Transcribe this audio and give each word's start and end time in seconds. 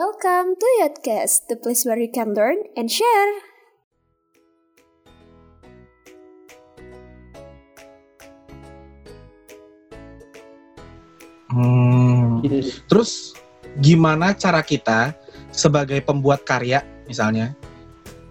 Welcome 0.00 0.56
to 0.56 0.68
Yotcast, 0.80 1.52
the 1.52 1.60
place 1.60 1.84
where 1.84 2.00
you 2.00 2.08
can 2.08 2.32
learn 2.32 2.56
and 2.72 2.88
share. 2.88 3.32
Hmm. 11.52 12.40
Terus 12.88 13.36
gimana 13.84 14.32
cara 14.32 14.64
kita 14.64 15.12
sebagai 15.52 16.00
pembuat 16.00 16.48
karya 16.48 16.80
misalnya 17.04 17.52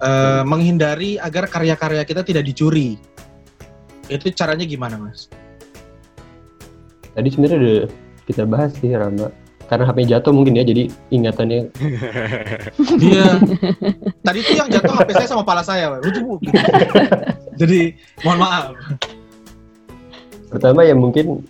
uh, 0.02 0.42
menghindari 0.42 1.22
agar 1.22 1.46
karya-karya 1.46 2.02
kita 2.02 2.26
tidak 2.26 2.50
dicuri? 2.50 2.98
Itu 4.10 4.26
caranya 4.34 4.66
gimana, 4.66 4.98
Mas? 4.98 5.30
Tadi 7.14 7.30
sebenarnya 7.30 7.58
udah 7.62 7.80
kita 8.26 8.44
bahas 8.50 8.74
sih 8.82 8.90
Rama. 8.90 9.30
Karena 9.70 9.86
HP 9.86 10.10
jatuh 10.10 10.34
mungkin 10.34 10.58
ya, 10.58 10.66
jadi 10.66 10.90
ingatannya. 11.14 11.70
Iya. 13.00 13.38
Tadi 14.26 14.40
tuh 14.42 14.56
yang 14.58 14.70
jatuh 14.74 14.94
HP 14.98 15.10
saya 15.14 15.28
sama 15.30 15.46
kepala 15.46 15.62
saya, 15.62 15.94
lucu 16.02 16.42
Jadi 17.62 17.94
mohon 18.26 18.40
maaf. 18.42 18.74
Pertama 20.50 20.82
ya 20.82 20.98
mungkin 20.98 21.46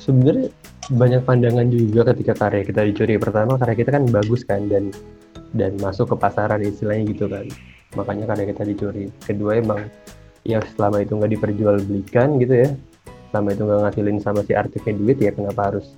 sebenarnya 0.00 0.48
banyak 0.88 1.22
pandangan 1.28 1.68
juga 1.68 2.12
ketika 2.16 2.32
karya 2.48 2.64
kita 2.64 2.80
dicuri. 2.88 3.20
Pertama 3.20 3.60
karya 3.60 3.76
kita 3.76 3.90
kan 3.92 4.04
bagus 4.08 4.40
kan 4.48 4.64
dan 4.72 4.88
dan 5.52 5.76
masuk 5.78 6.12
ke 6.12 6.16
pasaran 6.16 6.64
istilahnya 6.64 7.12
gitu 7.12 7.28
kan. 7.28 7.44
Makanya 7.92 8.24
karya 8.32 8.56
kita 8.56 8.62
dicuri. 8.64 9.04
Kedua 9.20 9.60
emang 9.60 9.84
ya 10.48 10.64
selama 10.76 11.04
itu 11.04 11.12
nggak 11.20 11.32
diperjualbelikan 11.36 12.40
gitu 12.40 12.54
ya. 12.64 12.70
Selama 13.28 13.48
itu 13.52 13.62
nggak 13.68 13.80
ngasilin 13.84 14.18
sama 14.24 14.40
si 14.48 14.52
artisnya 14.56 14.92
duit 14.96 15.18
ya 15.20 15.30
kenapa 15.34 15.72
harus 15.74 15.92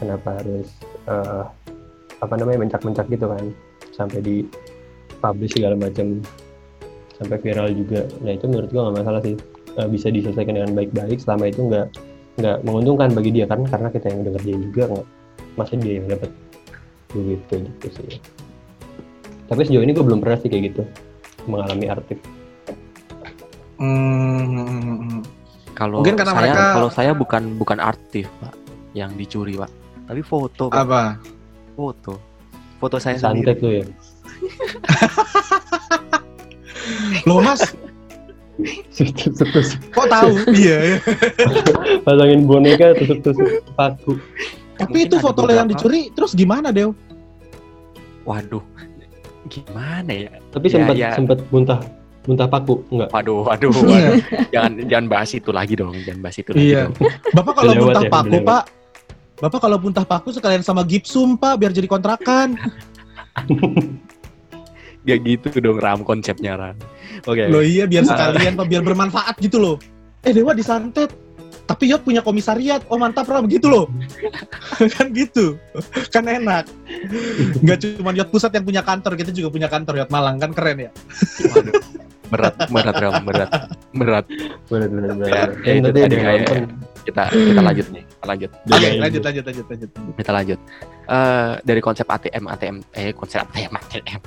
kenapa 0.00 0.40
harus 0.40 0.68
uh, 1.06 1.44
apa 2.24 2.34
namanya 2.40 2.64
mencak-mencak 2.64 3.06
gitu 3.12 3.28
kan. 3.28 3.44
Sampai 3.92 4.24
di 4.24 4.36
publish 5.20 5.54
segala 5.54 5.76
macam. 5.76 6.24
Sampai 7.20 7.36
viral 7.44 7.76
juga. 7.76 8.08
Nah 8.24 8.32
itu 8.32 8.48
menurut 8.48 8.72
gua 8.72 8.88
nggak 8.88 8.96
masalah 9.04 9.20
sih. 9.20 9.36
Uh, 9.76 9.86
bisa 9.86 10.08
diselesaikan 10.08 10.56
dengan 10.56 10.72
baik-baik. 10.72 11.20
Selama 11.20 11.52
itu 11.52 11.68
nggak 11.68 11.86
nggak 12.40 12.58
menguntungkan 12.64 13.12
bagi 13.12 13.30
dia 13.36 13.44
karena 13.44 13.68
karena 13.68 13.88
kita 13.92 14.06
yang 14.08 14.18
udah 14.24 14.32
ngerjain 14.40 14.60
juga 14.72 14.82
nggak 14.96 15.06
masa 15.60 15.72
dia 15.76 15.92
yang 16.00 16.06
dapat 16.08 16.30
duit 17.12 17.40
kayak 17.52 17.68
gitu 17.68 17.88
sih. 18.00 18.18
Tapi 19.46 19.60
sejauh 19.66 19.84
ini 19.84 19.92
gue 19.92 20.04
belum 20.06 20.24
pernah 20.24 20.38
sih 20.40 20.48
kayak 20.48 20.72
gitu 20.72 20.82
mengalami 21.48 21.86
artif 21.88 22.18
hmm, 23.80 25.24
kalau 25.72 26.04
mungkin 26.04 26.16
karena 26.18 26.32
saya, 26.36 26.42
mereka 26.44 26.62
kalau 26.76 26.90
saya 26.92 27.12
bukan 27.16 27.42
bukan 27.56 27.78
artif 27.80 28.26
pak 28.42 28.54
yang 28.92 29.10
dicuri 29.16 29.56
pak 29.56 29.70
tapi 30.10 30.26
foto 30.26 30.66
pak. 30.66 30.82
apa 30.82 31.02
foto 31.78 32.18
foto 32.82 32.98
saya 32.98 33.14
santet 33.14 33.62
tuh 33.62 33.70
ya 33.78 33.86
lo 37.30 37.38
mas 37.38 37.62
Kok 39.96 40.04
tahu? 40.12 40.36
iya 40.52 40.76
ya. 40.84 40.98
Pasangin 42.04 42.44
boneka 42.44 42.92
tusuk-tusuk 42.92 43.64
paku. 43.72 44.20
Tapi 44.76 45.08
itu 45.08 45.16
foto 45.16 45.48
yang 45.48 45.64
dicuri 45.64 46.12
terus 46.12 46.36
gimana, 46.36 46.68
Dew? 46.68 46.92
Waduh. 48.28 48.60
Gimana 49.48 50.12
ya? 50.12 50.28
Tapi 50.52 50.68
ya, 50.68 50.72
sempat 50.76 50.94
ya. 51.00 51.10
sempat 51.16 51.40
muntah 51.48 51.80
muntah 52.28 52.44
paku 52.52 52.84
enggak? 52.92 53.08
Waduh, 53.16 53.48
waduh, 53.48 53.72
waduh. 53.72 54.20
jangan 54.52 54.72
jangan 54.84 55.06
bahas 55.08 55.30
itu 55.32 55.50
lagi 55.56 55.74
dong, 55.80 55.96
jangan 56.04 56.20
bahas 56.20 56.36
itu 56.36 56.50
lagi 56.52 56.68
iya. 56.68 56.92
dong. 56.92 56.94
Bapak 57.32 57.52
kalau 57.56 57.72
muntah 57.80 58.04
ya, 58.04 58.12
paku, 58.12 58.36
Pak, 58.44 58.62
Bapak 59.40 59.64
kalau 59.64 59.80
muntah 59.80 60.04
paku 60.04 60.36
sekalian 60.36 60.60
sama 60.60 60.84
gipsum, 60.84 61.40
Pak, 61.40 61.56
biar 61.56 61.72
jadi 61.72 61.88
kontrakan. 61.88 62.60
Gak 65.08 65.18
gitu 65.24 65.48
dong 65.64 65.80
ram 65.80 66.04
konsepnya 66.04 66.60
ram. 66.60 66.76
Oke. 67.24 67.40
Okay. 67.40 67.46
Loh 67.48 67.64
iya 67.64 67.88
biar 67.88 68.04
sekalian 68.04 68.52
Pak, 68.52 68.68
biar 68.68 68.84
bermanfaat 68.84 69.40
gitu 69.40 69.56
loh. 69.56 69.76
Eh 70.20 70.36
Dewa 70.36 70.52
disantet. 70.52 71.08
Tapi 71.64 71.88
Yot 71.88 72.04
punya 72.04 72.20
komisariat. 72.20 72.84
Oh 72.92 73.00
mantap 73.00 73.24
Ram 73.30 73.48
gitu 73.48 73.70
loh. 73.70 73.86
kan 74.98 75.08
gitu. 75.14 75.56
Kan 76.12 76.28
enak. 76.28 76.68
Gak 77.64 77.80
cuma 77.80 78.12
Yot 78.12 78.28
pusat 78.28 78.52
yang 78.52 78.68
punya 78.68 78.84
kantor, 78.84 79.16
kita 79.16 79.32
juga 79.32 79.48
punya 79.48 79.72
kantor 79.72 80.04
Yot 80.04 80.10
Malang 80.12 80.36
kan 80.36 80.52
keren 80.52 80.84
ya. 80.84 80.90
Waduh. 81.48 81.80
Berat, 82.30 82.54
berat 82.68 82.96
Ram, 83.00 83.24
berat. 83.24 83.50
Berat. 83.96 84.26
Berat, 84.68 84.90
berat, 84.92 85.16
berat. 85.16 85.48
Ya, 85.64 85.64
ya, 85.64 85.72
itu 85.80 85.88
tadi 85.88 86.16
kayak 86.18 86.68
kita 87.08 87.24
kita 87.32 87.60
lanjut 87.64 87.88
nih 87.96 88.04
lanjut. 88.26 88.50
Oke, 88.52 88.76
okay, 88.76 89.00
lanjut 89.00 89.22
lanjut 89.24 89.44
lanjut 89.44 89.66
lanjut 89.68 89.90
kita 90.18 90.30
lanjut. 90.32 90.58
Uh, 91.10 91.54
dari 91.64 91.80
konsep 91.80 92.06
ATM 92.06 92.44
ATM 92.50 92.76
eh 92.94 93.12
konsep 93.16 93.42
ATM 93.48 93.72
ATM 93.76 94.20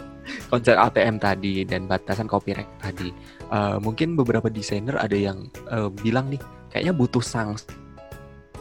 konsep 0.51 0.75
ATM 0.75 1.19
tadi 1.19 1.67
dan 1.67 1.85
batasan 1.85 2.27
copyright 2.27 2.69
tadi. 2.79 3.11
Uh, 3.51 3.77
mungkin 3.83 4.15
beberapa 4.15 4.47
desainer 4.47 4.95
ada 4.97 5.15
yang 5.15 5.51
uh, 5.69 5.91
bilang 5.91 6.31
nih 6.31 6.39
kayaknya 6.71 6.93
butuh 6.95 7.21
sanksi 7.21 7.83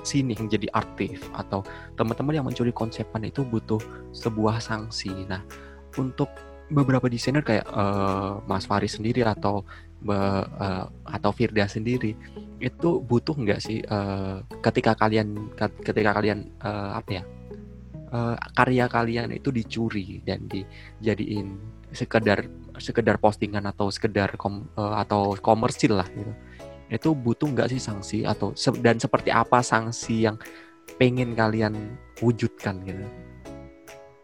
sini 0.03 0.35
yang 0.35 0.51
jadi 0.51 0.67
artif 0.75 1.31
atau 1.31 1.63
teman-teman 1.95 2.35
yang 2.35 2.47
mencuri 2.47 2.75
konsepan 2.75 3.23
itu 3.23 3.47
butuh 3.47 3.79
sebuah 4.11 4.59
sanksi. 4.59 5.15
Nah, 5.31 5.47
untuk 5.95 6.27
beberapa 6.69 7.07
desainer 7.07 7.47
kayak 7.47 7.67
uh, 7.71 8.43
Mas 8.51 8.67
Faris 8.67 8.99
sendiri 8.99 9.23
atau 9.23 9.63
uh, 10.09 10.87
atau 11.07 11.31
Firda 11.31 11.67
sendiri 11.71 12.15
itu 12.63 13.03
butuh 13.03 13.35
nggak 13.35 13.61
sih 13.63 13.83
uh, 13.91 14.43
ketika 14.63 14.95
kalian 14.95 15.51
ketika 15.83 16.15
kalian 16.15 16.47
uh, 16.63 16.99
apa 16.99 17.11
ya 17.11 17.23
uh, 18.13 18.37
karya 18.55 18.87
kalian 18.87 19.35
itu 19.35 19.51
dicuri 19.51 20.23
dan 20.23 20.47
dijadiin 20.47 21.59
sekedar 21.93 22.47
sekedar 22.81 23.21
postingan 23.21 23.69
atau 23.69 23.93
sekedar 23.93 24.37
kom, 24.37 24.69
uh, 24.77 25.01
atau 25.01 25.35
komersil 25.41 25.99
lah 25.99 26.09
gitu. 26.13 26.33
Itu 26.93 27.17
butuh 27.17 27.49
nggak 27.49 27.73
sih 27.73 27.81
sanksi 27.81 28.19
atau 28.29 28.53
dan 28.85 29.01
seperti 29.01 29.33
apa 29.33 29.65
sanksi 29.65 30.29
yang 30.29 30.37
pengen 31.01 31.33
kalian 31.33 31.97
wujudkan 32.21 32.85
gitu? 32.85 33.05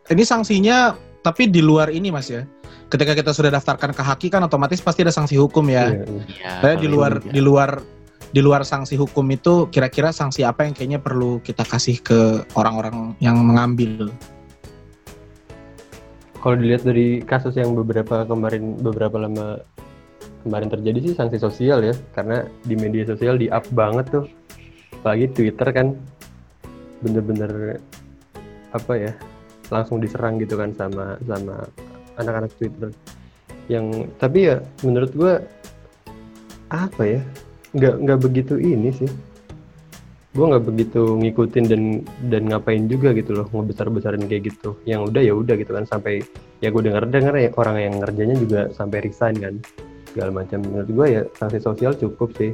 Ini 0.08 0.24
sanksinya 0.24 0.96
tapi 1.24 1.48
di 1.48 1.60
luar 1.60 1.92
ini 1.92 2.08
mas 2.08 2.32
ya 2.32 2.44
ketika 2.88 3.12
kita 3.12 3.30
sudah 3.36 3.52
daftarkan 3.52 3.92
ke 3.92 4.02
haki 4.02 4.28
kan 4.32 4.44
otomatis 4.44 4.80
pasti 4.80 5.04
ada 5.04 5.12
sanksi 5.12 5.36
hukum 5.36 5.68
ya. 5.68 5.92
Iya. 5.92 6.04
iya. 6.28 6.52
Saya 6.64 6.74
di 6.80 6.88
luar 6.88 7.20
iya. 7.20 7.32
di 7.32 7.40
luar 7.44 7.70
di 8.28 8.40
luar 8.44 8.60
sanksi 8.64 8.96
hukum 8.96 9.24
itu 9.32 9.68
kira-kira 9.72 10.12
sanksi 10.12 10.44
apa 10.44 10.68
yang 10.68 10.76
kayaknya 10.76 11.00
perlu 11.00 11.40
kita 11.40 11.64
kasih 11.64 12.00
ke 12.00 12.44
orang-orang 12.56 13.16
yang 13.24 13.40
mengambil? 13.40 14.12
Kalau 16.38 16.54
dilihat 16.54 16.86
dari 16.86 17.24
kasus 17.24 17.56
yang 17.56 17.74
beberapa 17.74 18.24
kemarin 18.28 18.78
beberapa 18.78 19.16
lama 19.20 19.60
kemarin 20.46 20.70
terjadi 20.70 20.98
sih 21.02 21.14
sanksi 21.18 21.36
sosial 21.40 21.82
ya 21.82 21.94
karena 22.14 22.46
di 22.62 22.78
media 22.78 23.04
sosial 23.04 23.36
di 23.36 23.50
up 23.50 23.66
banget 23.74 24.06
tuh 24.08 24.24
apalagi 25.02 25.28
Twitter 25.34 25.68
kan 25.74 25.98
bener-bener 27.02 27.82
apa 28.70 28.92
ya 28.94 29.12
langsung 29.68 29.98
diserang 29.98 30.38
gitu 30.40 30.56
kan 30.56 30.72
sama 30.78 31.18
sama 31.26 31.66
anak-anak 32.18 32.52
Twitter. 32.58 32.90
Yang 33.70 34.10
tapi 34.18 34.38
ya 34.50 34.56
menurut 34.82 35.12
gue 35.14 35.32
apa 36.68 37.02
ya? 37.02 37.20
Nggak 37.72 37.94
nggak 38.04 38.18
begitu 38.20 38.54
ini 38.60 38.90
sih. 38.92 39.10
Gue 40.36 40.44
nggak 40.44 40.64
begitu 40.68 41.18
ngikutin 41.18 41.64
dan 41.66 41.82
dan 42.28 42.42
ngapain 42.52 42.84
juga 42.86 43.16
gitu 43.16 43.32
loh 43.32 43.46
ngebesar 43.50 43.88
besarin 43.88 44.24
kayak 44.28 44.52
gitu. 44.52 44.76
Yang 44.84 45.14
udah 45.14 45.22
ya 45.24 45.32
udah 45.34 45.54
gitu 45.56 45.72
kan 45.72 45.84
sampai 45.88 46.20
ya 46.60 46.68
gue 46.68 46.82
dengar 46.84 47.08
dengar 47.08 47.34
ya 47.38 47.50
orang 47.56 47.76
yang 47.80 47.94
ngerjanya 48.02 48.36
juga 48.36 48.60
sampai 48.74 48.98
resign 49.04 49.36
kan. 49.40 49.54
Segala 50.12 50.30
macam. 50.32 50.58
Menurut 50.64 50.90
gue 50.90 51.06
ya 51.08 51.22
sanksi 51.36 51.58
sosial 51.60 51.92
cukup 51.96 52.32
sih. 52.36 52.52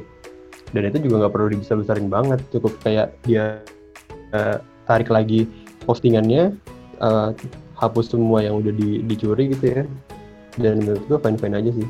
Dan 0.75 0.91
itu 0.91 1.07
juga 1.07 1.27
nggak 1.27 1.33
perlu 1.35 1.49
dibesar 1.55 1.79
besarin 1.79 2.11
banget. 2.11 2.43
Cukup 2.51 2.75
kayak 2.83 3.15
dia 3.23 3.63
uh, 4.35 4.59
tarik 4.91 5.09
lagi 5.09 5.47
postingannya 5.87 6.57
uh, 6.99 7.31
hapus 7.79 8.15
semua 8.15 8.43
yang 8.43 8.63
udah 8.63 8.73
di, 8.75 9.03
dicuri 9.05 9.53
gitu 9.55 9.65
ya. 9.71 9.83
Dan 10.59 10.83
menurut 10.87 11.03
gue 11.11 11.19
fine 11.19 11.39
fine 11.39 11.57
aja 11.59 11.71
sih. 11.75 11.89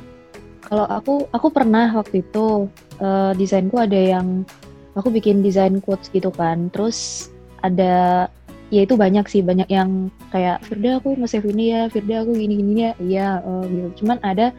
Kalau 0.65 0.87
aku 0.89 1.29
aku 1.37 1.49
pernah 1.53 1.93
waktu 1.93 2.25
itu 2.25 2.69
uh, 3.01 3.33
desainku 3.37 3.77
ada 3.77 3.97
yang 3.97 4.49
aku 4.97 5.13
bikin 5.13 5.45
desain 5.45 5.77
quotes 5.85 6.09
gitu 6.09 6.33
kan. 6.33 6.73
Terus 6.73 7.29
ada 7.61 8.27
ya 8.73 8.81
itu 8.83 8.97
banyak 8.97 9.29
sih 9.29 9.45
banyak 9.45 9.69
yang 9.69 10.09
kayak 10.33 10.65
Firda 10.65 10.99
aku 10.99 11.15
nge-save 11.21 11.47
ini 11.53 11.65
ya 11.77 11.83
Firda 11.93 12.25
aku 12.25 12.33
gini 12.33 12.55
gini 12.57 12.73
ya. 12.81 12.93
Iya 12.97 13.29
uh, 13.45 13.65
gitu. 13.69 13.89
Cuman 14.05 14.17
ada 14.25 14.57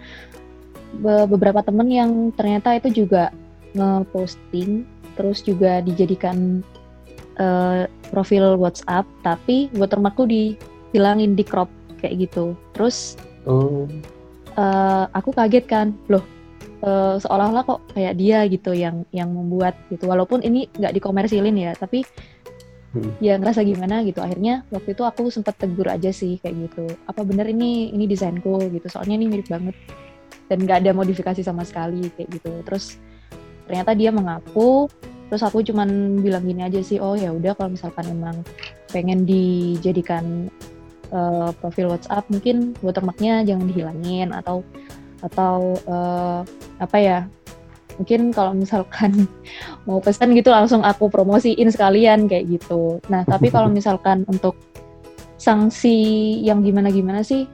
be 1.01 1.25
beberapa 1.25 1.66
temen 1.66 1.89
yang 1.89 2.30
ternyata 2.38 2.78
itu 2.78 3.04
juga 3.04 3.33
nge-posting 3.75 4.88
terus 5.16 5.42
juga 5.44 5.80
dijadikan 5.81 6.62
uh, 7.39 7.88
profil 8.12 8.60
WhatsApp 8.60 9.07
tapi 9.24 9.71
watermarkku 9.75 10.28
di 10.28 10.56
hilangin 10.95 11.36
di 11.36 11.44
crop 11.44 11.68
kayak 12.00 12.31
gitu. 12.31 12.56
Terus 12.71 13.19
oh. 13.44 13.83
uh, 14.56 15.12
aku 15.12 15.36
kaget 15.36 15.68
kan 15.68 15.92
loh 16.07 16.24
uh, 16.86 17.15
seolah-olah 17.19 17.63
kok 17.65 17.81
kayak 17.97 18.15
dia 18.15 18.45
gitu 18.47 18.71
yang 18.71 19.03
yang 19.09 19.33
membuat 19.33 19.75
gitu. 19.89 20.07
Walaupun 20.07 20.45
ini 20.45 20.69
nggak 20.77 20.95
dikomersilin 20.95 21.57
ya 21.57 21.71
tapi 21.75 22.06
hmm. 22.94 23.19
ya 23.19 23.36
ngerasa 23.42 23.65
gimana 23.65 24.06
gitu. 24.06 24.21
Akhirnya 24.21 24.63
waktu 24.69 24.94
itu 24.94 25.03
aku 25.03 25.27
sempat 25.33 25.57
tegur 25.57 25.89
aja 25.89 26.13
sih 26.13 26.38
kayak 26.39 26.71
gitu. 26.71 26.86
Apa 27.09 27.25
bener 27.25 27.50
ini 27.50 27.92
ini 27.92 28.06
desainku 28.06 28.69
gitu 28.69 28.88
soalnya 28.88 29.18
ini 29.18 29.25
mirip 29.27 29.50
banget. 29.50 29.75
Dan 30.45 30.62
nggak 30.62 30.86
ada 30.86 30.92
modifikasi 30.94 31.42
sama 31.42 31.65
sekali 31.65 32.06
kayak 32.13 32.30
gitu. 32.38 32.51
Terus 32.63 33.01
ternyata 33.65 33.97
dia 33.97 34.13
mengaku. 34.13 34.88
Terus 35.25 35.42
aku 35.42 35.65
cuman 35.65 36.21
bilang 36.21 36.45
gini 36.45 36.62
aja 36.62 36.77
sih 36.86 37.01
oh 37.01 37.18
ya 37.18 37.33
udah 37.33 37.57
kalau 37.57 37.74
misalkan 37.74 38.06
emang 38.13 38.45
pengen 38.94 39.25
dijadikan 39.25 40.53
uh, 41.12 41.52
profil 41.60 41.92
WhatsApp 41.94 42.25
mungkin 42.31 42.74
watermarknya 42.81 43.46
jangan 43.46 43.66
dihilangin 43.69 44.30
atau 44.31 44.62
atau 45.24 45.78
uh, 45.90 46.42
apa 46.78 46.98
ya 47.02 47.19
mungkin 47.98 48.36
kalau 48.36 48.52
misalkan 48.54 49.28
mau 49.88 50.00
pesan 50.04 50.36
gitu 50.36 50.52
langsung 50.52 50.84
aku 50.84 51.07
promosiin 51.10 51.72
sekalian 51.72 52.28
kayak 52.30 52.60
gitu. 52.60 53.00
Nah 53.07 53.24
tapi 53.25 53.50
kalau 53.50 53.72
misalkan 53.78 54.24
untuk 54.28 54.56
sanksi 55.40 56.40
yang 56.42 56.63
gimana-gimana 56.63 57.22
sih? 57.22 57.48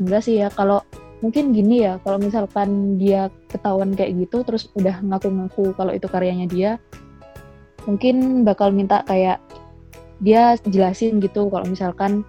Enggak 0.00 0.26
sih 0.26 0.42
ya 0.42 0.50
kalau 0.50 0.82
mungkin 1.24 1.56
gini 1.56 1.88
ya 1.88 1.96
kalau 2.04 2.20
misalkan 2.20 3.00
dia 3.00 3.32
ketahuan 3.48 3.96
kayak 3.96 4.12
gitu 4.28 4.44
terus 4.44 4.68
udah 4.76 5.00
ngaku-ngaku 5.00 5.72
kalau 5.72 5.96
itu 5.96 6.04
karyanya 6.04 6.44
dia 6.44 6.70
mungkin 7.88 8.44
bakal 8.44 8.68
minta 8.68 9.00
kayak 9.08 9.40
dia 10.20 10.60
jelasin 10.68 11.24
gitu 11.24 11.48
kalau 11.48 11.64
misalkan 11.64 12.28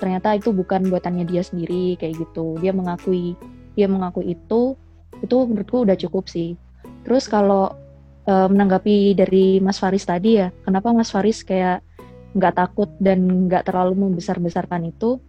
ternyata 0.00 0.32
itu 0.32 0.50
bukan 0.50 0.88
buatannya 0.88 1.28
dia 1.28 1.44
sendiri 1.44 2.00
kayak 2.00 2.16
gitu. 2.24 2.56
Dia 2.64 2.72
mengakui 2.72 3.36
dia 3.76 3.86
mengakui 3.86 4.32
itu 4.32 4.74
itu 5.20 5.36
menurutku 5.44 5.84
udah 5.84 5.94
cukup 6.00 6.26
sih. 6.26 6.56
Terus 7.04 7.28
kalau 7.28 7.76
e, 8.24 8.32
menanggapi 8.32 9.12
dari 9.12 9.60
Mas 9.60 9.76
Faris 9.76 10.08
tadi 10.08 10.40
ya 10.40 10.48
kenapa 10.64 10.96
Mas 10.96 11.12
Faris 11.12 11.44
kayak 11.44 11.84
nggak 12.32 12.56
takut 12.56 12.88
dan 12.96 13.46
nggak 13.46 13.68
terlalu 13.68 14.08
membesar-besarkan 14.08 14.88
itu? 14.88 15.20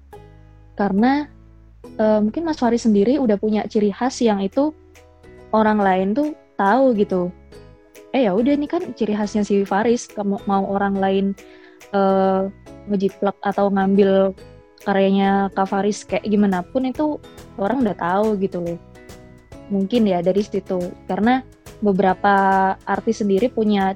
Karena 0.80 1.28
e, 2.00 2.06
mungkin 2.24 2.48
Mas 2.48 2.64
Faris 2.64 2.88
sendiri 2.88 3.20
udah 3.20 3.36
punya 3.36 3.68
ciri 3.68 3.92
khas 3.92 4.24
yang 4.24 4.40
itu 4.40 4.72
orang 5.52 5.84
lain 5.84 6.16
tuh 6.16 6.32
tahu 6.56 6.96
gitu. 6.96 7.28
Eh 8.16 8.28
ya 8.28 8.32
udah 8.36 8.56
ini 8.56 8.68
kan 8.68 8.84
ciri 8.96 9.16
khasnya 9.16 9.44
si 9.44 9.64
Faris 9.68 10.08
mau 10.48 10.68
orang 10.68 10.96
lain 11.00 11.26
uh, 11.96 12.52
ngejiplak 12.92 13.38
atau 13.40 13.72
ngambil 13.72 14.36
karyanya 14.82 15.54
Kak 15.54 15.70
Faris 15.70 16.04
kayak 16.06 16.26
gimana 16.26 16.66
pun 16.66 16.86
itu 16.90 17.22
orang 17.58 17.86
udah 17.86 17.98
tahu 17.98 18.38
gitu 18.42 18.60
loh. 18.62 18.80
Mungkin 19.72 20.10
ya 20.10 20.20
dari 20.20 20.44
situ 20.44 20.92
karena 21.08 21.46
beberapa 21.80 22.34
artis 22.86 23.24
sendiri 23.24 23.48
punya 23.50 23.96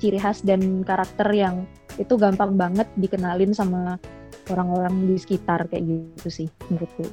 ciri 0.00 0.16
khas 0.16 0.40
dan 0.40 0.82
karakter 0.82 1.28
yang 1.36 1.68
itu 2.00 2.16
gampang 2.16 2.56
banget 2.56 2.88
dikenalin 2.96 3.52
sama 3.52 4.00
orang-orang 4.48 5.06
di 5.06 5.16
sekitar 5.20 5.68
kayak 5.68 5.84
gitu 5.84 6.28
sih 6.32 6.48
menurutku. 6.70 7.04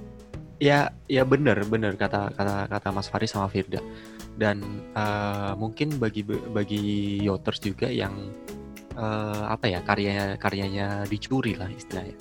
Ya, 0.57 0.89
ya 1.05 1.21
benar, 1.21 1.61
benar 1.69 1.93
kata 1.93 2.33
kata 2.33 2.65
kata 2.71 2.87
Mas 2.89 3.11
Faris 3.11 3.35
sama 3.35 3.51
Firda. 3.51 3.77
Dan 4.37 4.61
uh, 4.93 5.53
mungkin 5.57 5.97
bagi 5.97 6.25
bagi 6.25 7.17
Yoters 7.21 7.61
juga 7.61 7.89
yang 7.89 8.13
uh, 8.97 9.49
apa 9.53 9.69
ya 9.69 9.81
karyanya 9.85 10.37
karyanya 10.41 11.05
dicuri 11.05 11.53
lah 11.57 11.69
istilahnya 11.69 12.17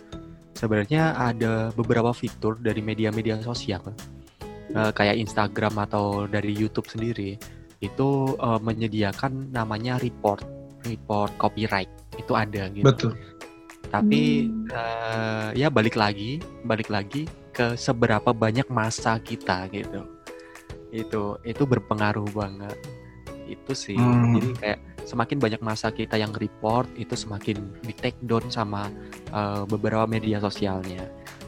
sebenarnya 0.57 1.13
ada 1.15 1.69
beberapa 1.77 2.17
fitur 2.17 2.57
dari 2.57 2.81
media-media 2.81 3.39
sosial 3.45 3.85
uh, 4.73 4.91
kayak 4.97 5.21
Instagram 5.21 5.77
atau 5.85 6.25
dari 6.25 6.57
YouTube 6.57 6.89
sendiri 6.89 7.37
itu 7.85 8.35
uh, 8.41 8.57
menyediakan 8.59 9.53
namanya 9.53 10.01
report 10.01 10.43
report 10.89 11.31
copyright 11.37 11.91
itu 12.17 12.33
ada 12.33 12.73
gitu. 12.73 12.87
Betul. 12.89 13.13
Tapi 13.93 14.49
hmm. 14.49 14.69
uh, 14.73 15.49
ya 15.53 15.69
balik 15.69 15.95
lagi 15.95 16.41
balik 16.65 16.89
lagi 16.89 17.29
ke 17.53 17.77
seberapa 17.77 18.33
banyak 18.33 18.67
masa 18.73 19.21
kita 19.21 19.69
gitu. 19.71 20.03
Itu 20.91 21.37
itu 21.45 21.63
berpengaruh 21.69 22.27
banget. 22.33 22.77
Itu 23.47 23.77
sih. 23.77 23.99
Hmm. 23.99 24.41
Jadi 24.41 24.49
kayak 24.57 24.81
semakin 25.07 25.39
banyak 25.39 25.63
masa 25.63 25.95
kita 25.95 26.19
yang 26.19 26.35
report 26.35 26.91
itu 26.99 27.15
semakin 27.15 27.63
di 27.87 27.95
take 27.95 28.19
down 28.27 28.43
sama 28.51 28.91
uh, 29.31 29.63
beberapa 29.65 30.05
media 30.05 30.43
sosialnya. 30.43 31.07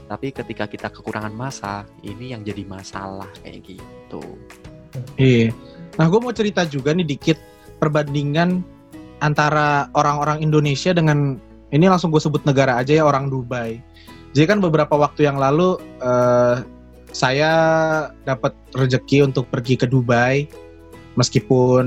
Tapi 0.08 0.32
ketika 0.32 0.64
kita 0.64 0.88
kekurangan 0.88 1.34
masa, 1.34 1.84
ini 2.00 2.32
yang 2.32 2.40
jadi 2.46 2.64
masalah 2.64 3.28
kayak 3.44 3.76
gitu. 3.76 4.22
Iya. 5.20 5.52
Nah, 6.00 6.06
gue 6.08 6.20
mau 6.22 6.32
cerita 6.32 6.64
juga 6.64 6.96
nih 6.96 7.04
dikit 7.04 7.36
perbandingan 7.82 8.64
antara 9.20 9.90
orang-orang 9.92 10.40
Indonesia 10.40 10.94
dengan 10.94 11.36
ini 11.74 11.84
langsung 11.90 12.08
gue 12.08 12.22
sebut 12.22 12.40
negara 12.48 12.80
aja 12.80 13.02
ya 13.02 13.04
orang 13.04 13.28
Dubai. 13.28 13.82
Jadi 14.32 14.46
kan 14.48 14.62
beberapa 14.62 14.96
waktu 14.96 15.28
yang 15.28 15.36
lalu 15.36 15.76
uh, 16.00 16.64
saya 17.12 17.52
dapat 18.24 18.54
rezeki 18.72 19.28
untuk 19.28 19.50
pergi 19.52 19.76
ke 19.76 19.84
Dubai 19.90 20.48
meskipun 21.18 21.86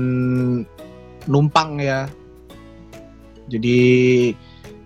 numpang 1.26 1.78
ya. 1.82 2.06
Jadi 3.50 3.80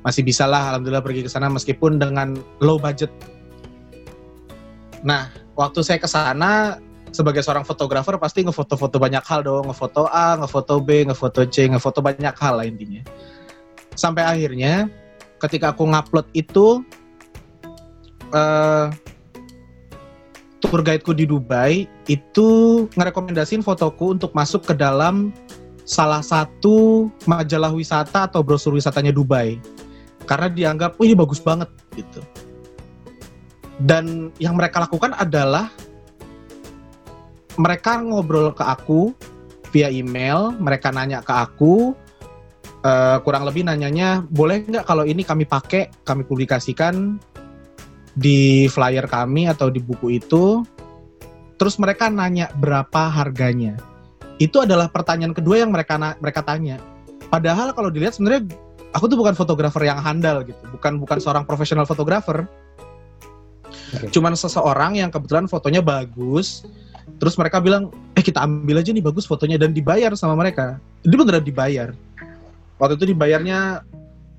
masih 0.06 0.22
bisa 0.22 0.46
lah 0.46 0.74
alhamdulillah 0.74 1.02
pergi 1.02 1.26
ke 1.26 1.30
sana 1.30 1.50
meskipun 1.50 1.98
dengan 1.98 2.38
low 2.62 2.78
budget. 2.78 3.10
Nah, 5.02 5.30
waktu 5.58 5.82
saya 5.82 5.98
ke 5.98 6.08
sana 6.08 6.78
sebagai 7.10 7.40
seorang 7.40 7.64
fotografer 7.64 8.14
pasti 8.20 8.44
ngefoto-foto 8.44 9.00
banyak 9.00 9.24
hal 9.24 9.40
dong, 9.46 9.70
ngefoto 9.70 10.06
A, 10.10 10.36
ngefoto 10.38 10.82
B, 10.82 11.06
ngefoto 11.08 11.46
C, 11.48 11.70
ngefoto 11.70 12.04
banyak 12.04 12.34
hal 12.36 12.54
lah 12.60 12.66
intinya. 12.66 13.02
Sampai 13.96 14.26
akhirnya 14.26 14.90
ketika 15.40 15.72
aku 15.72 15.88
ngupload 15.88 16.26
itu 16.36 16.84
uh, 18.36 18.92
tour 20.60 20.80
guideku 20.82 21.12
di 21.16 21.24
Dubai 21.28 21.86
itu 22.10 22.48
ngerekomendasiin 22.96 23.62
fotoku 23.62 24.16
untuk 24.16 24.32
masuk 24.32 24.66
ke 24.66 24.74
dalam 24.76 25.30
salah 25.86 26.20
satu 26.20 27.08
majalah 27.24 27.70
wisata 27.70 28.26
atau 28.26 28.42
brosur 28.42 28.74
wisatanya 28.74 29.14
Dubai. 29.14 29.62
Karena 30.26 30.50
dianggap 30.50 30.98
oh 30.98 31.06
ini 31.06 31.14
bagus 31.14 31.38
banget 31.38 31.70
gitu. 31.94 32.20
Dan 33.78 34.34
yang 34.42 34.58
mereka 34.58 34.82
lakukan 34.82 35.14
adalah 35.14 35.70
mereka 37.56 38.02
ngobrol 38.02 38.50
ke 38.52 38.66
aku 38.66 39.14
via 39.70 39.88
email 39.88 40.52
mereka 40.58 40.92
nanya 40.92 41.22
ke 41.24 41.32
aku 41.32 41.94
uh, 42.84 43.16
kurang 43.22 43.46
lebih 43.48 43.64
nanyanya 43.64 44.26
boleh 44.28 44.66
nggak 44.66 44.84
kalau 44.84 45.06
ini 45.06 45.24
kami 45.24 45.48
pakai 45.48 45.88
kami 46.04 46.26
publikasikan 46.26 47.16
di 48.16 48.66
flyer 48.66 49.06
kami 49.06 49.46
atau 49.46 49.70
di 49.70 49.78
buku 49.78 50.18
itu? 50.18 50.66
Terus 51.56 51.80
mereka 51.80 52.12
nanya 52.12 52.52
berapa 52.58 53.08
harganya 53.08 53.95
itu 54.36 54.56
adalah 54.60 54.92
pertanyaan 54.92 55.32
kedua 55.32 55.64
yang 55.64 55.72
mereka 55.72 55.96
mereka 56.20 56.44
tanya. 56.44 56.76
Padahal 57.32 57.72
kalau 57.72 57.88
dilihat 57.88 58.14
sebenarnya 58.14 58.46
aku 58.92 59.08
tuh 59.08 59.18
bukan 59.18 59.34
fotografer 59.34 59.88
yang 59.88 59.98
handal 59.98 60.44
gitu, 60.44 60.60
bukan 60.76 61.00
bukan 61.00 61.18
seorang 61.18 61.44
profesional 61.48 61.88
fotografer. 61.88 62.44
Okay. 63.96 64.12
Cuman 64.12 64.36
seseorang 64.36 64.98
yang 64.98 65.10
kebetulan 65.10 65.48
fotonya 65.48 65.80
bagus, 65.80 66.66
terus 67.18 67.34
mereka 67.40 67.58
bilang, 67.58 67.90
eh 68.14 68.22
kita 68.22 68.44
ambil 68.44 68.82
aja 68.82 68.90
nih 68.92 69.04
bagus 69.04 69.24
fotonya 69.24 69.56
dan 69.56 69.72
dibayar 69.72 70.12
sama 70.14 70.36
mereka. 70.38 70.78
Jadi 71.02 71.14
beneran 71.16 71.44
dibayar. 71.44 71.88
Waktu 72.76 72.94
itu 73.00 73.16
dibayarnya 73.16 73.82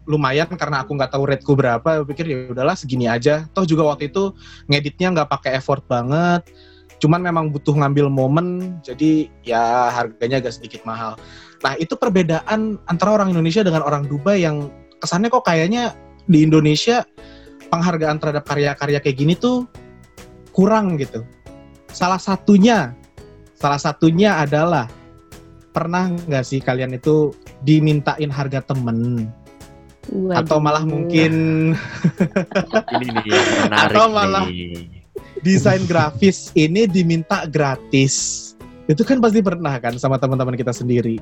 lumayan 0.08 0.48
karena 0.56 0.86
aku 0.86 0.96
nggak 0.96 1.12
tahu 1.12 1.24
rateku 1.27 1.54
berapa, 1.58 1.89
aku 2.00 2.16
pikir 2.16 2.25
ya 2.32 2.38
udahlah 2.54 2.77
segini 2.77 3.10
aja. 3.10 3.50
Toh 3.51 3.68
juga 3.68 3.84
waktu 3.84 4.08
itu 4.13 4.32
ngeditnya 4.72 5.12
nggak 5.12 5.30
pakai 5.32 5.60
effort 5.60 5.84
banget 5.89 6.48
cuman 6.98 7.22
memang 7.22 7.54
butuh 7.54 7.77
ngambil 7.77 8.10
momen 8.10 8.77
jadi 8.82 9.30
ya 9.46 9.94
harganya 9.94 10.42
agak 10.42 10.58
sedikit 10.58 10.82
mahal. 10.84 11.13
Nah 11.62 11.77
itu 11.77 11.94
perbedaan 11.94 12.82
antara 12.89 13.13
orang 13.18 13.34
Indonesia 13.34 13.62
dengan 13.62 13.86
orang 13.86 14.06
Dubai 14.10 14.42
yang 14.42 14.70
kesannya 14.98 15.30
kok 15.30 15.46
kayaknya 15.46 15.94
di 16.25 16.46
Indonesia 16.46 17.06
penghargaan 17.70 18.18
terhadap 18.18 18.44
karya-karya 18.46 19.00
kayak 19.01 19.18
gini 19.18 19.34
tuh 19.38 19.70
kurang 20.54 20.98
gitu. 20.98 21.22
Salah 21.94 22.22
satunya 22.22 22.94
salah 23.58 23.82
satunya 23.82 24.38
adalah 24.42 24.89
pernah 25.74 26.10
nggak 26.10 26.46
sih 26.46 26.62
kalian 26.62 26.98
itu 26.98 27.34
dimintain 27.62 28.30
harga 28.30 28.62
temen? 28.74 29.30
Waduh. 30.08 30.39
atau 30.39 30.58
malah 30.63 30.88
mungkin 30.88 31.34
ini 32.96 33.08
nih 33.12 33.27
atau 33.75 34.08
malah 34.08 34.48
nih 34.48 34.97
desain 35.41 35.84
grafis 35.86 36.50
ini 36.58 36.86
diminta 36.89 37.46
gratis. 37.50 38.44
Itu 38.88 39.03
kan 39.03 39.20
pasti 39.20 39.44
pernah 39.44 39.75
kan 39.77 40.00
sama 40.00 40.15
teman-teman 40.15 40.56
kita 40.56 40.72
sendiri. 40.72 41.20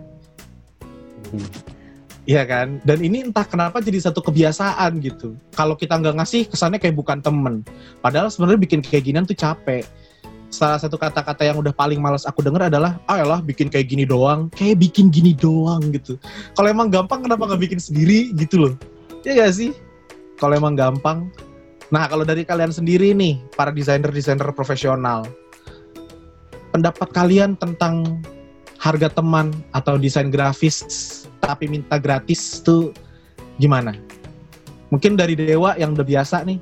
Iya 2.25 2.41
kan? 2.45 2.81
Dan 2.81 3.05
ini 3.05 3.21
entah 3.21 3.45
kenapa 3.45 3.81
jadi 3.81 4.01
satu 4.01 4.21
kebiasaan 4.21 4.97
gitu. 5.01 5.37
Kalau 5.53 5.77
kita 5.77 5.97
nggak 5.97 6.17
ngasih, 6.17 6.49
kesannya 6.49 6.81
kayak 6.81 6.97
bukan 6.97 7.21
temen. 7.21 7.61
Padahal 8.01 8.33
sebenarnya 8.33 8.59
bikin 8.65 8.79
kayak 8.81 9.03
ginian 9.05 9.25
tuh 9.25 9.37
capek. 9.37 9.85
salah 10.55 10.79
satu 10.79 10.95
kata-kata 10.95 11.43
yang 11.43 11.59
udah 11.59 11.75
paling 11.75 11.99
males 11.99 12.23
aku 12.23 12.39
denger 12.39 12.71
adalah 12.71 12.95
ah 13.11 13.19
lah 13.27 13.39
bikin 13.43 13.67
kayak 13.67 13.91
gini 13.91 14.07
doang 14.07 14.47
kayak 14.55 14.79
bikin 14.79 15.11
gini 15.11 15.35
doang 15.35 15.83
gitu 15.91 16.15
kalau 16.55 16.71
emang 16.71 16.87
gampang 16.87 17.27
kenapa 17.27 17.43
nggak 17.43 17.61
bikin 17.67 17.79
sendiri 17.81 18.31
gitu 18.39 18.63
loh 18.63 18.73
ya 19.27 19.35
gak 19.35 19.51
sih 19.51 19.75
kalau 20.39 20.55
emang 20.55 20.77
gampang 20.77 21.27
nah 21.93 22.09
kalau 22.09 22.25
dari 22.25 22.41
kalian 22.45 22.73
sendiri 22.73 23.13
nih 23.13 23.41
para 23.53 23.69
desainer-desainer 23.69 24.49
profesional 24.53 25.25
pendapat 26.73 27.09
kalian 27.13 27.55
tentang 27.55 28.21
harga 28.81 29.09
teman 29.09 29.53
atau 29.71 29.95
desain 29.95 30.29
grafis 30.29 30.83
tapi 31.39 31.69
minta 31.69 31.97
gratis 32.01 32.61
tuh 32.61 32.91
gimana 33.61 33.95
mungkin 34.89 35.17
dari 35.17 35.37
Dewa 35.37 35.77
yang 35.77 35.93
udah 35.93 36.05
biasa 36.05 36.43
nih 36.43 36.59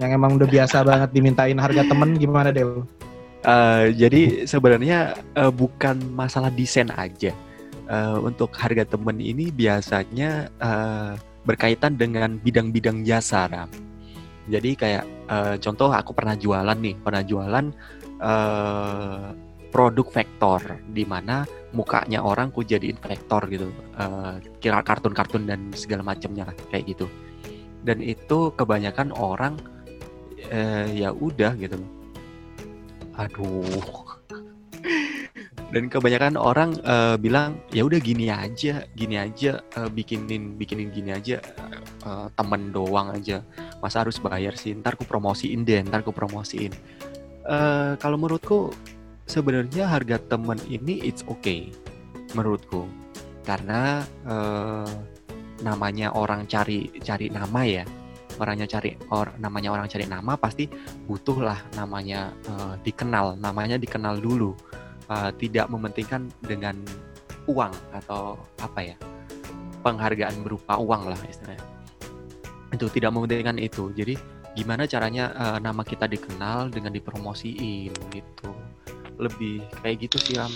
yang 0.00 0.10
emang 0.14 0.38
udah 0.40 0.48
biasa 0.48 0.82
banget 0.88 1.10
dimintain 1.10 1.58
harga 1.58 1.82
temen 1.86 2.16
gimana 2.16 2.54
Dewa 2.54 2.86
Uh, 3.42 3.90
jadi 3.98 4.46
sebenarnya 4.46 5.18
uh, 5.34 5.50
bukan 5.50 5.98
masalah 6.14 6.46
desain 6.54 6.86
aja. 6.94 7.34
Uh, 7.90 8.22
untuk 8.22 8.54
harga 8.54 8.86
temen 8.86 9.18
ini 9.18 9.50
biasanya 9.50 10.46
uh, 10.62 11.18
berkaitan 11.42 11.98
dengan 11.98 12.38
bidang-bidang 12.38 13.02
jasa, 13.02 13.50
Ram. 13.50 13.66
Jadi 14.50 14.70
kayak 14.74 15.04
uh, 15.30 15.54
contoh 15.62 15.94
aku 15.94 16.10
pernah 16.16 16.34
jualan 16.34 16.74
nih, 16.74 16.98
pernah 16.98 17.22
jualan 17.22 17.66
uh, 18.18 19.30
produk 19.70 20.06
vektor 20.10 20.60
di 20.90 21.06
mana 21.06 21.46
mukanya 21.72 22.20
orang 22.20 22.52
ku 22.52 22.60
jadiin 22.66 22.98
vektor 23.00 23.46
gitu, 23.48 23.70
uh, 23.96 24.42
kira 24.58 24.82
kartun-kartun 24.84 25.46
dan 25.46 25.70
segala 25.72 26.02
macamnya 26.02 26.50
kayak 26.68 26.90
gitu. 26.90 27.06
Dan 27.82 28.02
itu 28.02 28.54
kebanyakan 28.54 29.14
orang 29.14 29.58
uh, 30.50 30.86
ya 30.90 31.14
udah 31.14 31.54
gitu 31.58 31.78
aduh 33.16 34.11
dan 35.72 35.88
kebanyakan 35.88 36.36
orang 36.36 36.76
uh, 36.84 37.16
bilang 37.16 37.56
ya 37.72 37.88
udah 37.88 37.96
gini 37.96 38.28
aja 38.28 38.84
gini 38.92 39.16
aja 39.16 39.64
uh, 39.80 39.88
bikinin 39.88 40.60
bikinin 40.60 40.92
gini 40.92 41.16
aja 41.16 41.40
uh, 42.04 42.28
temen 42.36 42.70
doang 42.70 43.08
aja. 43.16 43.40
Masa 43.80 44.04
harus 44.04 44.20
bayar 44.20 44.52
sih? 44.54 44.76
Ntar 44.76 45.00
ku 45.00 45.08
promosiin 45.08 45.64
deh 45.64 45.80
ntar 45.80 46.04
ku 46.04 46.12
promosiin. 46.12 46.76
Uh, 47.48 47.96
kalau 47.96 48.20
menurutku 48.20 48.70
sebenarnya 49.24 49.88
harga 49.88 50.20
temen 50.20 50.60
ini 50.68 51.00
it's 51.00 51.24
okay 51.24 51.72
menurutku. 52.36 52.84
Karena 53.42 54.04
uh, 54.28 54.92
namanya 55.64 56.12
orang 56.12 56.44
cari 56.44 56.92
cari 57.00 57.32
nama 57.32 57.64
ya 57.64 57.84
orangnya 58.40 58.64
cari 58.64 58.96
or 59.12 59.28
namanya 59.36 59.70
orang 59.70 59.86
cari 59.86 60.08
nama 60.08 60.34
pasti 60.40 60.66
butuhlah 61.06 61.58
namanya 61.76 62.32
uh, 62.48 62.74
dikenal 62.80 63.36
namanya 63.36 63.76
dikenal 63.76 64.18
dulu 64.18 64.56
uh, 65.12 65.30
tidak 65.36 65.68
mementingkan 65.68 66.32
dengan 66.40 66.80
uang 67.44 67.74
atau 67.92 68.40
apa 68.64 68.80
ya 68.80 68.96
penghargaan 69.84 70.40
berupa 70.46 70.78
uang 70.78 71.12
lah 71.12 71.20
istilahnya. 71.28 71.66
Itu 72.72 72.88
tidak 72.88 73.12
mementingkan 73.12 73.60
itu. 73.60 73.92
Jadi 73.92 74.16
gimana 74.56 74.88
caranya 74.88 75.34
uh, 75.36 75.58
nama 75.60 75.84
kita 75.84 76.08
dikenal 76.08 76.72
dengan 76.72 76.94
dipromosiin 76.94 77.92
gitu. 78.14 78.50
Lebih 79.20 79.60
kayak 79.84 80.08
gitu 80.08 80.16
sih 80.22 80.34
Ram. 80.38 80.52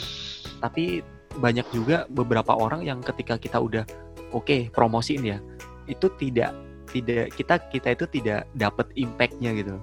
Tapi 0.63 1.05
banyak 1.37 1.69
juga 1.75 2.09
beberapa 2.09 2.57
orang 2.57 2.81
yang 2.87 3.05
ketika 3.05 3.37
kita 3.37 3.61
udah 3.61 3.85
oke 4.33 4.49
okay, 4.49 4.73
promosiin 4.73 5.21
ya 5.21 5.39
itu 5.85 6.09
tidak 6.17 6.57
tidak 6.89 7.29
kita 7.37 7.55
kita 7.69 7.89
itu 7.93 8.05
tidak 8.09 8.41
dapat 8.57 8.89
impactnya 8.97 9.53
gitu. 9.53 9.77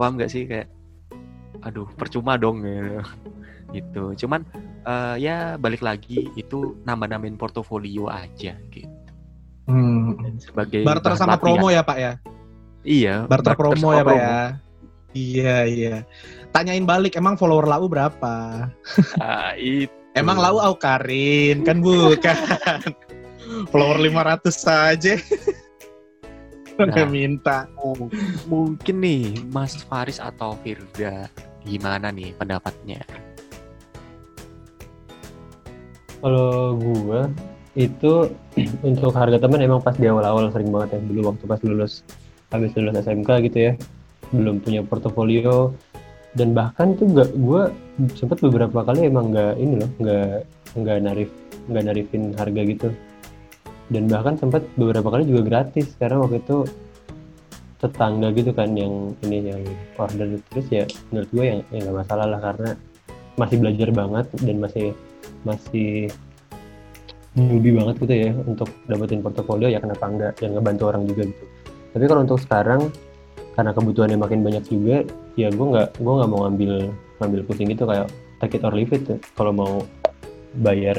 Paham 0.00 0.16
nggak 0.16 0.30
sih? 0.32 0.48
Kayak 0.48 0.72
aduh 1.66 1.90
percuma 1.98 2.38
dong 2.38 2.62
gitu, 2.62 3.02
gitu. 3.72 4.16
cuman 4.24 4.44
uh, 4.88 5.14
ya 5.18 5.60
balik 5.60 5.84
lagi 5.84 6.28
itu 6.34 6.76
nambah-nambahin 6.88 7.36
portofolio 7.36 8.08
aja 8.08 8.56
gitu. 8.72 8.96
Hmm. 9.68 10.16
sebagai 10.40 10.80
barter 10.80 11.12
sama 11.12 11.36
latihan. 11.36 11.44
promo 11.44 11.66
ya 11.68 11.82
pak 11.84 11.98
ya? 12.00 12.12
Iya 12.88 13.14
barter, 13.28 13.52
barter 13.52 13.54
promo 13.60 13.88
ya 13.92 14.02
pak 14.04 14.16
ya? 14.16 14.36
Iya 15.16 15.56
iya. 15.64 15.94
Tanyain 16.52 16.84
balik 16.84 17.16
emang 17.16 17.36
follower 17.36 17.68
lau 17.68 17.88
berapa? 17.88 18.68
Uh, 19.20 19.52
itu. 19.56 19.92
Emang 20.16 20.40
lau 20.40 20.60
aukarin 20.60 21.64
kan 21.64 21.84
bukan. 21.84 22.36
Follower 23.72 23.96
500 23.96 24.52
saja 24.52 25.16
nah, 26.78 27.08
minta. 27.10 27.66
Mungkin 28.46 28.96
nih 29.02 29.24
Mas 29.50 29.74
Faris 29.82 30.22
atau 30.22 30.54
Firda 30.62 31.26
gimana 31.66 32.14
nih 32.14 32.30
pendapatnya? 32.38 33.02
Kalau 36.18 36.74
gue 36.74 37.20
itu 37.78 38.12
untuk 38.88 39.14
harga 39.14 39.38
teman 39.38 39.62
emang 39.62 39.78
pas 39.78 39.94
di 39.94 40.10
awal-awal 40.10 40.50
sering 40.50 40.74
banget 40.74 40.98
ya. 40.98 41.00
Dulu 41.06 41.20
waktu 41.34 41.44
pas 41.46 41.60
lulus 41.62 42.02
habis 42.50 42.74
lulus 42.74 42.98
SMK 42.98 43.30
gitu 43.50 43.58
ya. 43.70 43.72
Belum 44.34 44.58
punya 44.58 44.82
portofolio. 44.82 45.72
Dan 46.34 46.52
bahkan 46.52 46.92
tuh 46.98 47.08
gak 47.08 47.32
gue 47.34 47.72
sempet 48.14 48.38
beberapa 48.44 48.84
kali 48.84 49.08
emang 49.08 49.32
nggak 49.32 49.54
ini 49.58 49.74
loh 49.80 49.90
nggak 49.96 50.30
nggak 50.76 50.98
narif 51.00 51.30
nggak 51.70 51.84
narifin 51.86 52.22
harga 52.34 52.60
gitu. 52.66 52.88
Dan 53.88 54.04
bahkan 54.10 54.36
sempat 54.36 54.66
beberapa 54.76 55.08
kali 55.08 55.24
juga 55.30 55.42
gratis. 55.46 55.94
Karena 55.96 56.20
waktu 56.20 56.42
itu 56.42 56.66
tetangga 57.78 58.34
gitu 58.34 58.50
kan 58.50 58.74
yang 58.74 59.14
ini 59.22 59.54
yang 59.54 59.62
order 60.02 60.34
terus 60.50 60.66
ya 60.66 60.82
menurut 61.14 61.30
gue 61.30 61.44
yang 61.46 61.60
yang 61.70 61.82
gak 61.88 61.98
masalah 62.02 62.26
lah. 62.26 62.40
Karena 62.42 62.70
masih 63.38 63.56
belajar 63.62 63.88
banget 63.94 64.26
dan 64.42 64.56
masih 64.58 64.86
masih 65.46 66.10
newbie 67.38 67.74
banget 67.76 67.94
gitu 68.02 68.14
ya 68.14 68.30
untuk 68.46 68.68
dapetin 68.90 69.22
portofolio 69.22 69.68
ya 69.70 69.78
kenapa 69.78 70.04
enggak? 70.10 70.32
Dan 70.42 70.58
ngebantu 70.58 70.82
orang 70.90 71.02
juga 71.06 71.22
gitu. 71.30 71.44
Tapi 71.94 72.04
kalau 72.06 72.20
untuk 72.26 72.40
sekarang 72.42 72.80
karena 73.54 73.70
kebutuhannya 73.74 74.18
makin 74.18 74.40
banyak 74.46 74.64
juga 74.70 75.02
ya 75.34 75.50
gue 75.50 75.66
nggak 75.66 75.98
gue 75.98 76.12
nggak 76.14 76.30
mau 76.30 76.46
ngambil 76.46 76.72
ngambil 77.18 77.40
pusing 77.46 77.70
gitu 77.74 77.86
kayak 77.86 78.06
take 78.38 78.58
it 78.58 78.62
or 78.66 78.74
leave 78.74 78.90
it. 78.90 79.06
Kalau 79.34 79.50
mau 79.54 79.82
bayar 80.62 80.98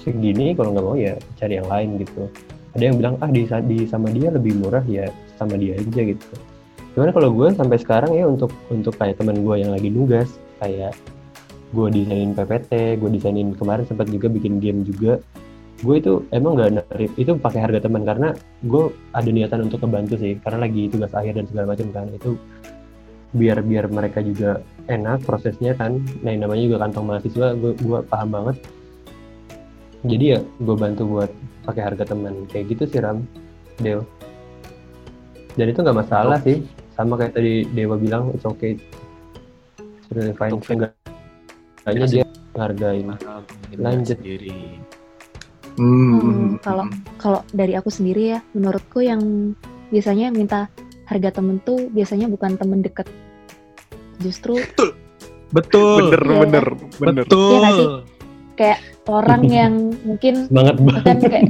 segini 0.00 0.54
kalau 0.54 0.72
nggak 0.72 0.86
mau 0.86 0.96
ya 0.96 1.16
cari 1.36 1.60
yang 1.60 1.68
lain 1.68 2.00
gitu. 2.00 2.28
Ada 2.76 2.92
yang 2.92 2.96
bilang 3.00 3.14
ah 3.24 3.30
di, 3.32 3.48
di 3.48 3.78
sama 3.88 4.12
dia 4.12 4.28
lebih 4.28 4.52
murah 4.60 4.84
ya 4.84 5.08
sama 5.40 5.56
dia 5.56 5.76
aja 5.80 6.02
gitu. 6.04 6.34
Cuman 6.96 7.12
kalau 7.12 7.28
gue 7.32 7.48
sampai 7.52 7.76
sekarang 7.80 8.12
ya 8.16 8.24
untuk 8.24 8.52
untuk 8.72 8.96
kayak 8.96 9.20
teman 9.20 9.44
gue 9.44 9.56
yang 9.60 9.72
lagi 9.72 9.88
nugas 9.92 10.28
kayak 10.60 10.96
gue 11.76 11.88
desainin 11.92 12.32
PPT 12.32 12.96
gue 12.96 13.10
desainin 13.12 13.52
kemarin 13.52 13.84
sempat 13.84 14.08
juga 14.08 14.32
bikin 14.32 14.56
game 14.58 14.80
juga. 14.88 15.20
Gue 15.84 16.00
itu 16.00 16.24
emang 16.32 16.56
narik 16.56 17.12
itu 17.20 17.36
pakai 17.36 17.68
harga 17.68 17.84
teman 17.84 18.08
karena 18.08 18.32
gue 18.64 18.88
ada 19.12 19.28
niatan 19.28 19.68
untuk 19.68 19.84
kebantu 19.84 20.16
sih 20.16 20.40
karena 20.40 20.64
lagi 20.64 20.88
tugas 20.88 21.12
akhir 21.12 21.36
dan 21.36 21.44
segala 21.52 21.76
macam 21.76 21.86
kan. 21.92 22.08
Itu 22.16 22.40
biar 23.36 23.60
biar 23.60 23.92
mereka 23.92 24.24
juga 24.24 24.64
enak 24.88 25.28
prosesnya 25.28 25.76
kan. 25.76 26.00
Nah 26.24 26.32
yang 26.32 26.48
namanya 26.48 26.62
juga 26.64 26.78
kantong 26.88 27.06
mahasiswa 27.12 27.46
gue 27.60 27.72
gue 27.76 27.98
paham 28.08 28.28
banget. 28.32 28.56
Jadi 30.08 30.24
ya 30.24 30.40
gue 30.40 30.76
bantu 30.80 31.02
buat 31.04 31.30
pakai 31.68 31.82
harga 31.92 32.16
teman. 32.16 32.48
Kayak 32.48 32.64
gitu 32.72 32.82
sih 32.88 33.00
Ram 33.04 33.28
Dew 33.84 34.00
dan 35.56 35.72
itu 35.72 35.80
nggak 35.80 35.98
masalah 36.04 36.38
oh. 36.40 36.44
sih. 36.44 36.64
Sama 36.96 37.20
kayak 37.20 37.36
tadi 37.36 37.68
Dewa 37.76 38.00
bilang 38.00 38.32
it's 38.32 38.48
okay. 38.48 38.80
It's 39.76 40.08
really 40.12 40.32
fine. 40.32 40.56
Enggak 40.56 40.96
hanya 41.86 42.06
dia 42.10 42.26
hargain 42.58 43.14
lanjut 43.78 44.18
sendiri. 44.18 44.82
Hmm, 45.76 46.56
kalau 46.64 46.88
kalau 47.20 47.40
dari 47.52 47.76
aku 47.76 47.92
sendiri 47.92 48.36
ya 48.36 48.40
menurutku 48.56 49.04
yang 49.04 49.52
biasanya 49.92 50.32
minta 50.32 50.66
harga 51.06 51.38
temen 51.38 51.62
tuh 51.62 51.86
biasanya 51.94 52.26
bukan 52.26 52.58
temen 52.58 52.82
deket. 52.82 53.06
Justru 54.18 54.58
betul. 54.58 54.90
Betul. 55.54 56.10
Bener 56.10 56.22
ya, 56.26 56.38
bener 56.42 56.66
bener. 56.98 57.24
Betul. 57.28 57.62
Ya, 57.62 57.72
kayak 58.58 58.80
orang 59.06 59.42
yang 59.62 59.74
mungkin 60.02 60.50
banget 60.50 60.76
banget. 60.82 61.16
kayak 61.28 61.46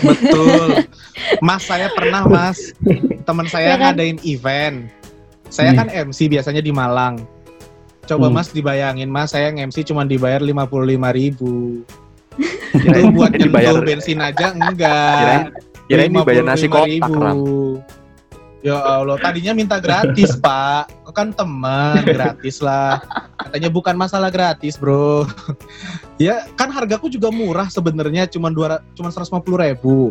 betul. 0.00 0.68
Mas 1.46 1.62
saya 1.66 1.92
pernah 1.92 2.24
mas. 2.24 2.72
Teman 3.26 3.46
saya 3.50 3.74
ya 3.74 3.76
kan? 3.76 3.92
ngadain 3.92 4.18
event. 4.24 4.88
Saya 5.52 5.74
hmm. 5.74 5.78
kan 5.80 5.88
MC 6.08 6.28
biasanya 6.32 6.62
di 6.64 6.72
Malang 6.72 7.20
coba 8.08 8.32
hmm. 8.32 8.34
mas 8.40 8.48
dibayangin 8.50 9.08
mas 9.12 9.36
saya 9.36 9.52
nge-MC 9.52 9.84
cuma 9.92 10.08
dibayar 10.08 10.40
lima 10.40 10.64
puluh 10.64 10.96
lima 10.96 11.12
ribu 11.12 11.84
itu 12.74 13.00
buat 13.12 13.36
nyentuh 13.36 13.84
bensin 13.84 14.24
aja 14.24 14.56
enggak 14.56 15.52
kirain 15.86 16.12
dibayar 16.12 16.44
nasi 16.44 16.66
kotak 16.66 17.04
Ya 18.58 18.74
Allah, 18.74 19.14
tadinya 19.22 19.54
minta 19.54 19.78
gratis, 19.78 20.34
Pak. 20.42 20.90
Kan 21.14 21.30
teman, 21.30 22.02
gratis 22.02 22.58
lah. 22.58 22.98
Katanya 23.38 23.70
bukan 23.70 23.94
masalah 23.94 24.34
gratis, 24.34 24.74
Bro. 24.74 25.30
ya, 26.18 26.42
kan 26.58 26.74
hargaku 26.74 27.06
juga 27.06 27.30
murah 27.30 27.70
sebenarnya 27.70 28.26
cuma 28.26 28.50
dua 28.50 28.82
cuma 28.98 29.14
150 29.14 29.46
ribu. 29.62 30.10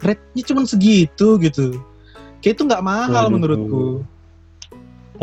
Rate-nya 0.00 0.42
cuma 0.48 0.64
segitu 0.64 1.36
gitu. 1.40 1.76
Kayak 2.40 2.60
itu 2.60 2.62
nggak 2.64 2.84
mahal 2.84 3.28
Waduh. 3.28 3.32
menurutku. 3.36 3.84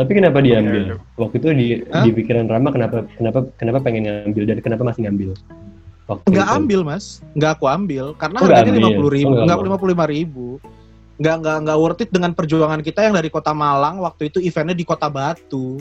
Tapi 0.02 0.18
kenapa 0.18 0.42
diambil? 0.42 0.98
Waktu 1.14 1.34
itu 1.38 1.46
di, 1.54 1.66
di 1.86 2.10
pikiran 2.10 2.50
Rama 2.50 2.74
kenapa 2.74 3.06
kenapa 3.14 3.46
kenapa 3.54 3.78
pengen 3.78 4.02
ngambil 4.10 4.42
dan 4.50 4.58
kenapa 4.58 4.82
masih 4.82 5.06
ngambil? 5.06 5.38
Waktu 6.10 6.26
nggak 6.26 6.48
itu. 6.50 6.56
ambil 6.58 6.80
mas, 6.82 7.22
nggak 7.38 7.52
aku 7.54 7.66
ambil 7.70 8.04
karena 8.18 8.38
oh, 8.42 8.46
harganya 8.50 8.72
lima 8.82 8.90
puluh 8.98 9.10
ribu, 9.14 9.32
oh, 9.38 9.46
nggak 9.46 9.58
lima 9.62 9.78
puluh 9.78 9.92
lima 9.94 10.06
ribu, 10.10 10.48
nggak 11.22 11.36
nggak 11.38 11.56
nggak 11.62 11.78
worth 11.78 12.02
it 12.02 12.10
dengan 12.10 12.34
perjuangan 12.34 12.82
kita 12.82 13.06
yang 13.06 13.14
dari 13.14 13.30
kota 13.30 13.54
Malang 13.54 14.02
waktu 14.02 14.26
itu 14.26 14.42
eventnya 14.42 14.74
di 14.74 14.82
kota 14.82 15.06
Batu, 15.06 15.78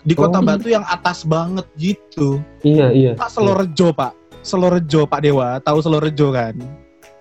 di 0.00 0.14
kota 0.16 0.40
oh, 0.40 0.44
Batu 0.48 0.72
yang 0.72 0.88
atas 0.88 1.28
banget 1.28 1.68
gitu. 1.76 2.40
Iya 2.64 2.88
iya. 2.96 3.12
Pak 3.12 3.28
Selorejo 3.28 3.92
iya. 3.92 4.00
pak, 4.00 4.12
Selorejo 4.40 5.04
Pak 5.04 5.20
Dewa, 5.20 5.60
tahu 5.60 5.78
Selorejo 5.84 6.32
kan? 6.32 6.56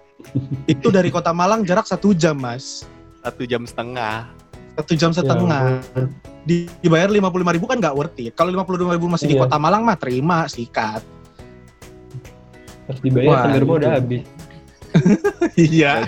itu 0.72 0.88
dari 0.88 1.12
kota 1.12 1.36
Malang 1.36 1.68
jarak 1.68 1.84
satu 1.84 2.16
jam 2.16 2.40
mas. 2.40 2.88
Satu 3.20 3.44
jam 3.46 3.68
setengah 3.68 4.41
satu 4.78 4.94
jam 4.96 5.12
setengah. 5.12 5.84
ya, 5.84 6.04
di, 6.42 6.66
dibayar 6.82 7.10
lima 7.12 7.30
puluh 7.30 7.46
lima 7.46 7.54
ribu 7.54 7.66
kan 7.70 7.78
nggak 7.78 7.96
worth 7.96 8.18
it. 8.18 8.34
Kalau 8.34 8.50
lima 8.50 8.66
puluh 8.66 8.82
lima 8.82 8.98
ribu 8.98 9.08
masih 9.12 9.30
iya. 9.30 9.34
di 9.36 9.42
kota 9.42 9.58
Malang 9.62 9.84
mah 9.86 9.98
terima 9.98 10.50
sikat. 10.50 11.04
Harus 12.90 13.02
dibayar 13.04 13.46
kan 13.46 13.60
rumah 13.62 13.78
udah 13.82 13.92
habis. 14.00 14.24
Iya. 15.56 16.04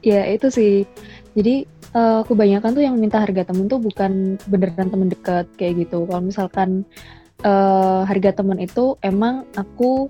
Ya 0.00 0.22
itu 0.32 0.48
sih. 0.48 0.88
Jadi 1.36 1.68
uh, 1.92 2.24
kebanyakan 2.24 2.70
tuh 2.72 2.82
yang 2.82 2.96
minta 2.96 3.20
harga 3.20 3.52
temen 3.52 3.68
tuh 3.68 3.76
bukan 3.76 4.40
beneran 4.48 4.88
temen 4.88 5.08
dekat 5.12 5.46
kayak 5.60 5.84
gitu. 5.84 6.08
Kalau 6.08 6.22
misalkan 6.24 6.88
uh, 7.44 8.08
harga 8.08 8.40
temen 8.40 8.56
itu 8.56 8.96
emang 9.04 9.44
aku 9.52 10.08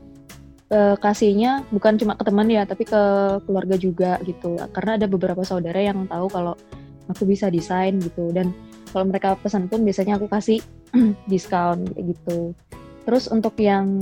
uh, 0.71 0.97
kasihnya 0.99 1.67
bukan 1.75 1.99
cuma 2.01 2.17
ke 2.17 2.25
teman 2.25 2.49
ya 2.49 2.63
tapi 2.65 2.87
ke 2.87 3.03
keluarga 3.45 3.77
juga 3.77 4.17
gitu. 4.25 4.57
Karena 4.75 4.97
ada 4.97 5.07
beberapa 5.11 5.43
saudara 5.43 5.79
yang 5.79 6.07
tahu 6.07 6.27
kalau 6.31 6.55
aku 7.11 7.27
bisa 7.27 7.51
desain 7.51 7.99
gitu. 8.01 8.31
Dan 8.31 8.55
kalau 8.91 9.07
mereka 9.07 9.39
pesan 9.39 9.71
pun 9.71 9.83
biasanya 9.83 10.19
aku 10.19 10.27
kasih 10.31 10.63
diskon 11.31 11.87
gitu. 11.95 12.55
Terus 13.07 13.31
untuk 13.31 13.55
yang 13.59 13.99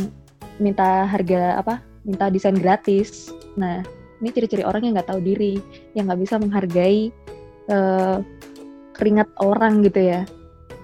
minta 0.60 1.08
harga 1.08 1.60
apa? 1.60 1.80
Minta 2.04 2.32
desain 2.32 2.56
gratis. 2.56 3.32
Nah 3.56 3.84
ini 4.18 4.28
ciri-ciri 4.34 4.64
orang 4.66 4.86
yang 4.86 4.92
nggak 4.98 5.10
tahu 5.10 5.20
diri 5.22 5.60
yang 5.94 6.10
nggak 6.10 6.20
bisa 6.22 6.40
menghargai 6.40 7.10
uh, 7.70 8.18
keringat 8.98 9.30
orang 9.38 9.86
gitu 9.86 10.02
ya 10.02 10.26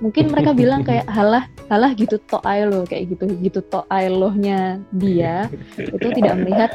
mungkin 0.03 0.31
mereka 0.31 0.51
bilang 0.57 0.83
kayak 0.89 1.07
halah 1.11 1.47
halah 1.71 1.91
gitu 1.95 2.19
to 2.23 2.39
lo 2.43 2.83
kayak 2.87 3.15
gitu 3.15 3.25
gitu 3.43 3.61
to 3.63 3.83
lohnya 3.91 4.81
dia 4.95 5.47
itu 5.79 6.09
tidak 6.15 6.35
melihat 6.39 6.71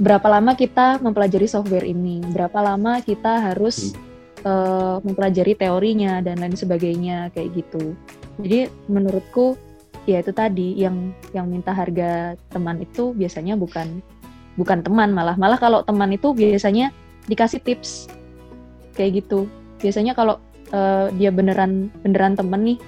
berapa 0.00 0.26
lama 0.26 0.56
kita 0.56 0.98
mempelajari 0.98 1.46
software 1.46 1.86
ini 1.86 2.24
berapa 2.32 2.58
lama 2.58 2.98
kita 3.04 3.52
harus 3.52 3.92
hmm 3.92 4.12
uh, 4.46 4.96
mempelajari 5.02 5.54
teorinya 5.56 6.20
dan 6.22 6.42
lain 6.42 6.54
sebagainya 6.54 7.30
kayak 7.34 7.62
gitu. 7.62 7.94
Jadi 8.42 8.68
menurutku 8.90 9.58
ya 10.04 10.18
itu 10.18 10.34
tadi 10.34 10.74
yang 10.78 11.14
yang 11.30 11.46
minta 11.46 11.70
harga 11.70 12.34
teman 12.50 12.82
itu 12.82 13.14
biasanya 13.14 13.54
bukan 13.54 14.02
bukan 14.58 14.82
teman 14.82 15.14
malah 15.14 15.38
malah 15.38 15.56
kalau 15.56 15.86
teman 15.86 16.10
itu 16.12 16.34
biasanya 16.34 16.90
dikasih 17.30 17.62
tips 17.62 18.10
kayak 18.98 19.22
gitu. 19.24 19.46
Biasanya 19.82 20.14
kalau 20.14 20.38
uh, 20.72 21.08
dia 21.16 21.30
beneran 21.30 21.92
beneran 22.02 22.34
temen 22.34 22.74
nih 22.74 22.78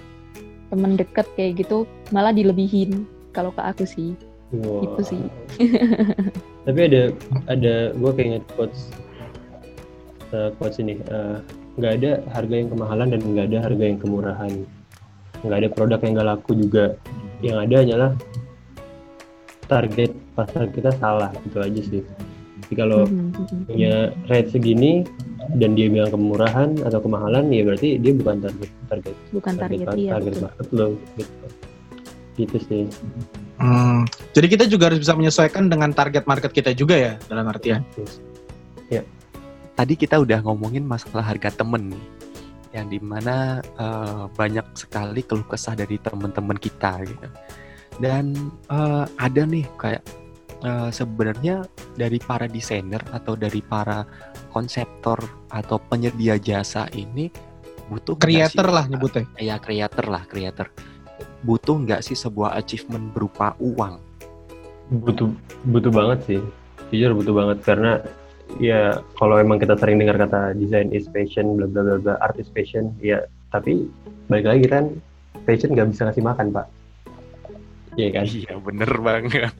temen 0.72 0.98
deket 0.98 1.28
kayak 1.38 1.62
gitu 1.62 1.86
malah 2.10 2.34
dilebihin 2.34 3.06
kalau 3.30 3.54
ke 3.54 3.62
aku 3.62 3.84
sih. 3.86 4.16
Wow. 4.54 4.86
Itu 4.86 5.02
sih. 5.14 5.22
Tapi 6.66 6.80
ada 6.88 7.12
ada 7.46 7.92
gue 7.92 8.10
kayak 8.16 8.28
inget 8.28 8.44
quotes 8.56 8.90
uh, 10.34 10.50
quotes 10.58 10.82
ini 10.82 10.98
uh, 11.12 11.38
nggak 11.74 11.92
ada 12.02 12.10
harga 12.30 12.54
yang 12.54 12.70
kemahalan 12.70 13.08
dan 13.10 13.20
nggak 13.22 13.46
ada 13.50 13.58
harga 13.66 13.84
yang 13.84 13.98
kemurahan 13.98 14.52
nggak 15.42 15.58
ada 15.60 15.68
produk 15.68 16.00
yang 16.00 16.12
nggak 16.16 16.28
laku 16.30 16.52
juga 16.54 16.84
yang 17.42 17.58
ada 17.60 17.74
hanyalah 17.82 18.10
target 19.66 20.10
pasar 20.38 20.70
kita 20.70 20.90
salah 20.96 21.34
itu 21.42 21.58
aja 21.58 21.80
sih 21.82 22.02
kalau 22.76 23.08
mm-hmm, 23.08 23.70
punya 23.70 24.12
rate 24.28 24.50
segini 24.52 25.06
dan 25.56 25.76
dia 25.78 25.88
bilang 25.88 26.10
kemurahan 26.10 26.76
atau 26.82 26.98
kemahalan 27.00 27.48
ya 27.52 27.62
berarti 27.64 28.00
dia 28.00 28.12
bukan 28.16 28.42
target 28.42 28.70
target 28.88 29.14
bukan 29.30 29.52
target, 29.56 29.78
target, 29.86 29.98
iya, 30.00 30.10
target 30.16 30.34
market 30.42 30.66
lo 30.74 30.86
gitu. 31.16 31.46
Gitu 32.34 32.56
sih. 32.66 32.82
Hmm, 33.62 34.02
jadi 34.34 34.46
kita 34.50 34.64
juga 34.66 34.90
harus 34.90 34.98
bisa 34.98 35.14
menyesuaikan 35.14 35.70
dengan 35.70 35.94
target 35.94 36.26
market 36.26 36.50
kita 36.50 36.74
juga 36.74 36.98
ya 36.98 37.12
dalam 37.30 37.46
artian. 37.46 37.86
Yes. 37.94 38.18
ya. 38.90 39.02
Tadi 39.78 39.94
kita 39.94 40.18
udah 40.18 40.42
ngomongin 40.42 40.82
masalah 40.82 41.22
harga 41.22 41.54
temen 41.54 41.94
nih 41.94 42.04
yang 42.74 42.90
di 42.90 42.98
mana 42.98 43.62
uh, 43.78 44.26
banyak 44.34 44.66
sekali 44.74 45.22
keluh 45.22 45.46
kesah 45.46 45.78
dari 45.78 45.94
teman-teman 46.02 46.58
kita 46.58 47.06
gitu. 47.06 47.28
Dan 48.02 48.34
uh, 48.66 49.06
ada 49.14 49.46
nih 49.46 49.62
kayak 49.78 50.02
uh, 50.64 50.90
sebenarnya 50.90 51.62
dari 51.94 52.18
para 52.18 52.48
desainer 52.48 53.00
atau 53.12 53.36
dari 53.36 53.60
para 53.60 54.08
konseptor 54.50 55.20
atau 55.52 55.78
penyedia 55.78 56.40
jasa 56.40 56.88
ini 56.96 57.28
butuh 57.92 58.16
creator 58.16 58.72
lah 58.72 58.88
nyebutnya. 58.88 59.28
Ya 59.36 59.60
creator 59.60 60.08
lah 60.08 60.24
creator. 60.26 60.72
Butuh 61.44 61.76
nggak 61.84 62.00
sih 62.00 62.16
sebuah 62.16 62.56
achievement 62.56 63.12
berupa 63.12 63.52
uang? 63.60 64.00
Butuh 65.04 65.28
butuh 65.68 65.92
banget 65.92 66.18
sih. 66.24 66.40
Jujur 66.88 67.12
butuh 67.12 67.34
banget 67.36 67.58
karena 67.62 68.00
ya 68.60 69.00
kalau 69.16 69.40
emang 69.40 69.60
kita 69.60 69.76
sering 69.76 70.00
dengar 70.00 70.20
kata 70.20 70.54
design 70.56 70.92
is 70.92 71.08
passion 71.10 71.56
bla 71.56 71.66
bla 71.68 71.82
bla 71.82 71.96
bla 72.00 72.14
art 72.20 72.36
is 72.36 72.48
passion 72.52 72.92
ya 73.00 73.24
tapi 73.50 73.88
balik 74.28 74.46
lagi 74.46 74.66
kan 74.68 74.84
passion 75.48 75.72
nggak 75.72 75.90
bisa 75.90 76.06
ngasih 76.06 76.24
makan 76.24 76.52
pak 76.52 76.66
Iya 77.94 78.08
kan? 78.10 78.24
Iya 78.26 78.54
bener 78.58 78.90
banget. 79.00 79.52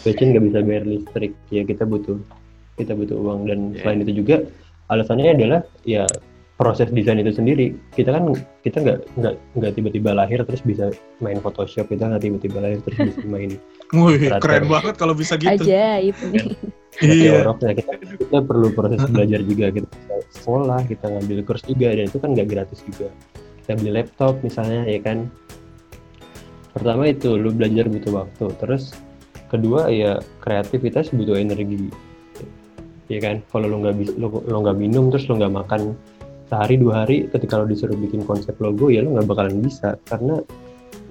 passion 0.00 0.32
nggak 0.32 0.44
bisa 0.48 0.58
bayar 0.64 0.84
listrik 0.88 1.32
ya 1.52 1.62
kita 1.64 1.84
butuh 1.84 2.16
kita 2.80 2.96
butuh 2.96 3.16
uang 3.20 3.44
dan 3.48 3.58
yeah. 3.76 3.84
selain 3.84 4.00
itu 4.04 4.12
juga 4.24 4.36
alasannya 4.88 5.36
adalah 5.36 5.60
ya 5.84 6.08
proses 6.56 6.92
desain 6.92 7.16
itu 7.16 7.32
sendiri 7.32 7.72
kita 7.96 8.12
kan 8.12 8.36
kita 8.64 8.84
nggak 8.84 8.98
nggak 9.16 9.34
nggak 9.56 9.72
tiba-tiba 9.80 10.10
lahir 10.12 10.44
terus 10.44 10.60
bisa 10.60 10.92
main 11.24 11.40
Photoshop 11.40 11.88
kita 11.88 12.04
nggak 12.04 12.20
tiba-tiba 12.20 12.58
lahir 12.60 12.78
terus 12.84 13.12
bisa 13.12 13.24
main 13.24 13.56
Wih, 13.96 14.30
keren 14.38 14.70
banget 14.70 14.94
kalau 15.02 15.18
bisa 15.18 15.34
gitu. 15.34 15.66
Aja 15.66 15.98
itu 15.98 16.24
iya. 17.02 17.42
Oroknya 17.42 17.74
kita, 17.74 17.92
kita 18.22 18.38
perlu 18.38 18.70
proses 18.70 19.02
belajar 19.10 19.42
juga 19.42 19.66
kita 19.74 19.90
sekolah, 20.30 20.86
kita 20.86 21.10
ngambil 21.10 21.42
kurs 21.42 21.66
juga 21.66 21.90
dan 21.98 22.06
itu 22.06 22.22
kan 22.22 22.30
nggak 22.38 22.48
gratis 22.54 22.86
juga. 22.86 23.10
Kita 23.58 23.82
beli 23.82 23.90
laptop 23.98 24.38
misalnya 24.46 24.86
ya 24.86 25.02
kan. 25.02 25.26
Pertama 26.70 27.10
itu 27.10 27.34
lu 27.34 27.50
belajar 27.50 27.90
butuh 27.90 28.12
waktu. 28.24 28.46
Terus 28.62 28.94
kedua 29.50 29.90
ya 29.90 30.22
kreativitas 30.42 31.10
butuh 31.10 31.34
energi. 31.34 31.90
Ya 33.10 33.18
kan, 33.18 33.42
kalau 33.50 33.66
lu 33.66 33.76
nggak 33.82 33.96
bisa 33.98 34.12
lu, 34.14 34.30
lu 34.30 34.58
nggak 34.62 34.78
minum 34.78 35.10
terus 35.10 35.26
lu 35.26 35.34
nggak 35.34 35.50
makan 35.50 35.98
sehari 36.46 36.78
dua 36.78 37.06
hari 37.06 37.26
ketika 37.30 37.58
lo 37.58 37.66
disuruh 37.66 37.98
bikin 37.98 38.22
konsep 38.26 38.54
logo 38.62 38.90
ya 38.90 39.02
lu 39.02 39.18
nggak 39.18 39.26
bakalan 39.26 39.58
bisa. 39.58 39.98
Karena 40.06 40.38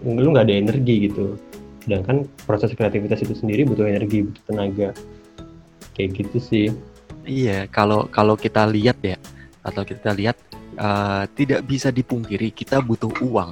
lu 0.07 0.27
nggak 0.31 0.47
ada 0.47 0.55
energi 0.55 1.11
gitu. 1.11 1.35
Sedangkan 1.83 2.23
proses 2.47 2.71
kreativitas 2.71 3.19
itu 3.19 3.35
sendiri 3.35 3.67
butuh 3.67 3.83
energi 3.83 4.23
butuh 4.23 4.43
tenaga. 4.47 4.89
Kayak 5.91 6.23
gitu 6.23 6.37
sih. 6.39 6.67
Iya 7.27 7.67
kalau 7.67 8.07
kalau 8.07 8.39
kita 8.39 8.63
lihat 8.63 9.03
ya 9.03 9.19
atau 9.59 9.83
kita 9.83 10.15
lihat 10.15 10.39
uh, 10.79 11.27
tidak 11.35 11.67
bisa 11.67 11.91
dipungkiri 11.91 12.55
kita 12.55 12.79
butuh 12.79 13.11
uang. 13.19 13.51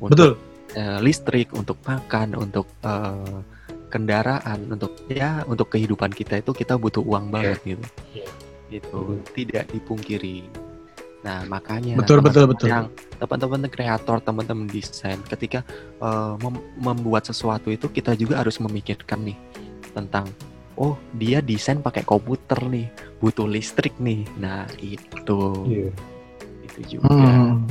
Untuk, 0.00 0.16
betul 0.16 0.32
uh, 0.76 0.98
listrik 1.02 1.50
untuk 1.54 1.78
makan 1.86 2.34
untuk 2.38 2.66
uh, 2.86 3.42
kendaraan 3.88 4.74
untuk 4.74 4.94
ya 5.06 5.46
untuk 5.46 5.70
kehidupan 5.70 6.10
kita 6.10 6.42
itu 6.42 6.50
kita 6.50 6.74
butuh 6.74 7.02
uang 7.02 7.30
banget 7.30 7.58
yeah. 7.62 7.70
gitu 7.70 7.86
yeah. 8.14 8.32
gitu 8.70 9.00
tidak 9.34 9.64
dipungkiri 9.70 10.42
Nah, 11.24 11.40
makanya 11.48 11.96
betul 11.96 12.20
betul 12.20 12.44
betul. 12.44 12.68
Yang 12.68 12.92
teman-teman 13.16 13.64
kreator, 13.72 14.20
teman-teman 14.20 14.68
desain 14.68 15.16
ketika 15.24 15.64
uh, 16.04 16.36
mem 16.36 16.60
membuat 16.76 17.24
sesuatu 17.24 17.72
itu 17.72 17.88
kita 17.88 18.12
juga 18.12 18.44
harus 18.44 18.60
memikirkan 18.60 19.24
nih 19.24 19.38
tentang 19.96 20.28
oh, 20.76 21.00
dia 21.16 21.40
desain 21.40 21.80
pakai 21.80 22.04
komputer 22.04 22.60
nih, 22.68 22.92
butuh 23.24 23.48
listrik 23.48 23.96
nih. 23.96 24.28
Nah, 24.36 24.68
itu. 24.84 25.40
Yeah. 25.64 25.92
Itu 26.68 27.00
juga. 27.00 27.08
Hmm. 27.08 27.64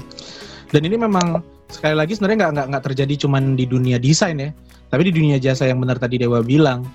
Dan 0.74 0.82
ini 0.90 0.98
memang 0.98 1.46
sekali 1.74 1.96
lagi 1.98 2.14
sebenarnya 2.14 2.54
nggak 2.54 2.68
nggak 2.70 2.84
terjadi 2.92 3.28
cuman 3.28 3.58
di 3.58 3.66
dunia 3.66 3.98
desain 3.98 4.38
ya, 4.38 4.54
tapi 4.94 5.10
di 5.10 5.14
dunia 5.14 5.42
jasa 5.42 5.66
yang 5.66 5.82
benar 5.82 5.98
tadi 5.98 6.22
Dewa 6.22 6.46
bilang 6.46 6.86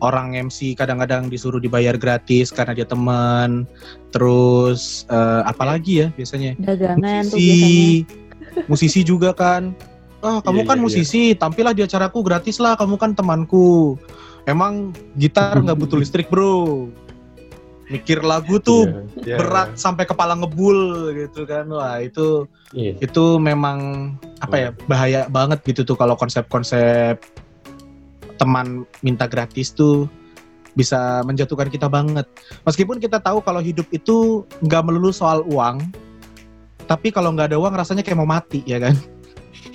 orang 0.00 0.34
MC 0.38 0.78
kadang-kadang 0.78 1.26
disuruh 1.26 1.58
dibayar 1.58 1.94
gratis 1.98 2.54
karena 2.54 2.74
dia 2.74 2.86
teman. 2.86 3.66
Terus 4.14 5.04
uh, 5.10 5.42
apa 5.44 5.66
lagi 5.66 6.06
ya 6.06 6.08
biasanya? 6.14 6.54
Dagangan 6.58 7.26
musisi, 7.26 7.30
tuh 7.30 7.38
biasanya. 7.38 8.66
musisi 8.70 9.00
juga 9.02 9.30
kan. 9.34 9.74
Ah, 10.18 10.42
kamu 10.42 10.66
yeah, 10.66 10.68
kan 10.74 10.76
yeah, 10.78 10.84
musisi, 10.84 11.22
yeah. 11.30 11.38
tampillah 11.38 11.74
di 11.74 11.86
acaraku 11.86 12.26
gratis 12.26 12.58
lah, 12.58 12.74
kamu 12.74 12.98
kan 12.98 13.14
temanku. 13.14 13.94
Emang 14.50 14.90
gitar 15.14 15.58
nggak 15.62 15.78
butuh 15.78 15.98
listrik, 15.98 16.26
Bro. 16.26 16.90
Mikir 17.88 18.20
lagu 18.20 18.60
tuh 18.60 18.88
yeah, 19.24 19.36
yeah, 19.36 19.38
berat 19.40 19.72
yeah. 19.72 19.80
sampai 19.80 20.04
kepala 20.04 20.36
ngebul 20.36 21.12
gitu 21.16 21.44
kan. 21.48 21.68
Wah 21.72 22.00
itu 22.00 22.44
yeah. 22.72 22.94
itu 23.00 23.40
memang 23.40 24.12
apa 24.44 24.56
ya 24.56 24.68
bahaya 24.86 25.26
banget 25.28 25.64
gitu 25.64 25.84
tuh 25.84 25.96
kalau 25.96 26.14
konsep-konsep 26.14 27.18
teman 28.38 28.86
minta 29.02 29.26
gratis 29.26 29.74
tuh 29.74 30.06
bisa 30.76 31.26
menjatuhkan 31.26 31.72
kita 31.72 31.90
banget. 31.90 32.28
Meskipun 32.62 33.02
kita 33.02 33.18
tahu 33.18 33.42
kalau 33.42 33.58
hidup 33.58 33.88
itu 33.90 34.46
nggak 34.62 34.84
melulu 34.86 35.10
soal 35.10 35.42
uang 35.48 35.82
tapi 36.88 37.12
kalau 37.12 37.36
nggak 37.36 37.52
ada 37.52 37.60
uang 37.60 37.76
rasanya 37.76 38.00
kayak 38.00 38.16
mau 38.16 38.26
mati 38.26 38.64
ya 38.64 38.80
kan? 38.80 38.96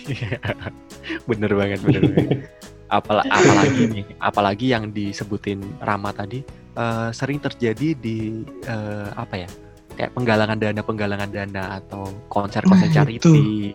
Bener 1.30 1.52
banget 1.54 1.80
bener 1.86 2.02
banget. 2.10 2.39
Apal 2.93 3.26
apalagi 3.26 3.84
nih 3.89 4.06
apalagi 4.21 4.65
yang 4.69 4.93
disebutin 4.93 5.62
Rama 5.82 6.13
tadi 6.13 6.45
uh, 6.78 7.10
sering 7.14 7.40
terjadi 7.42 7.98
di 7.98 8.44
uh, 8.70 9.10
apa 9.18 9.46
ya 9.46 9.50
kayak 9.94 10.12
penggalangan 10.18 10.58
dana 10.58 10.82
penggalangan 10.82 11.30
dana 11.30 11.64
atau 11.78 12.10
konser-konser 12.30 12.90
nah, 12.90 12.94
charity 12.94 13.18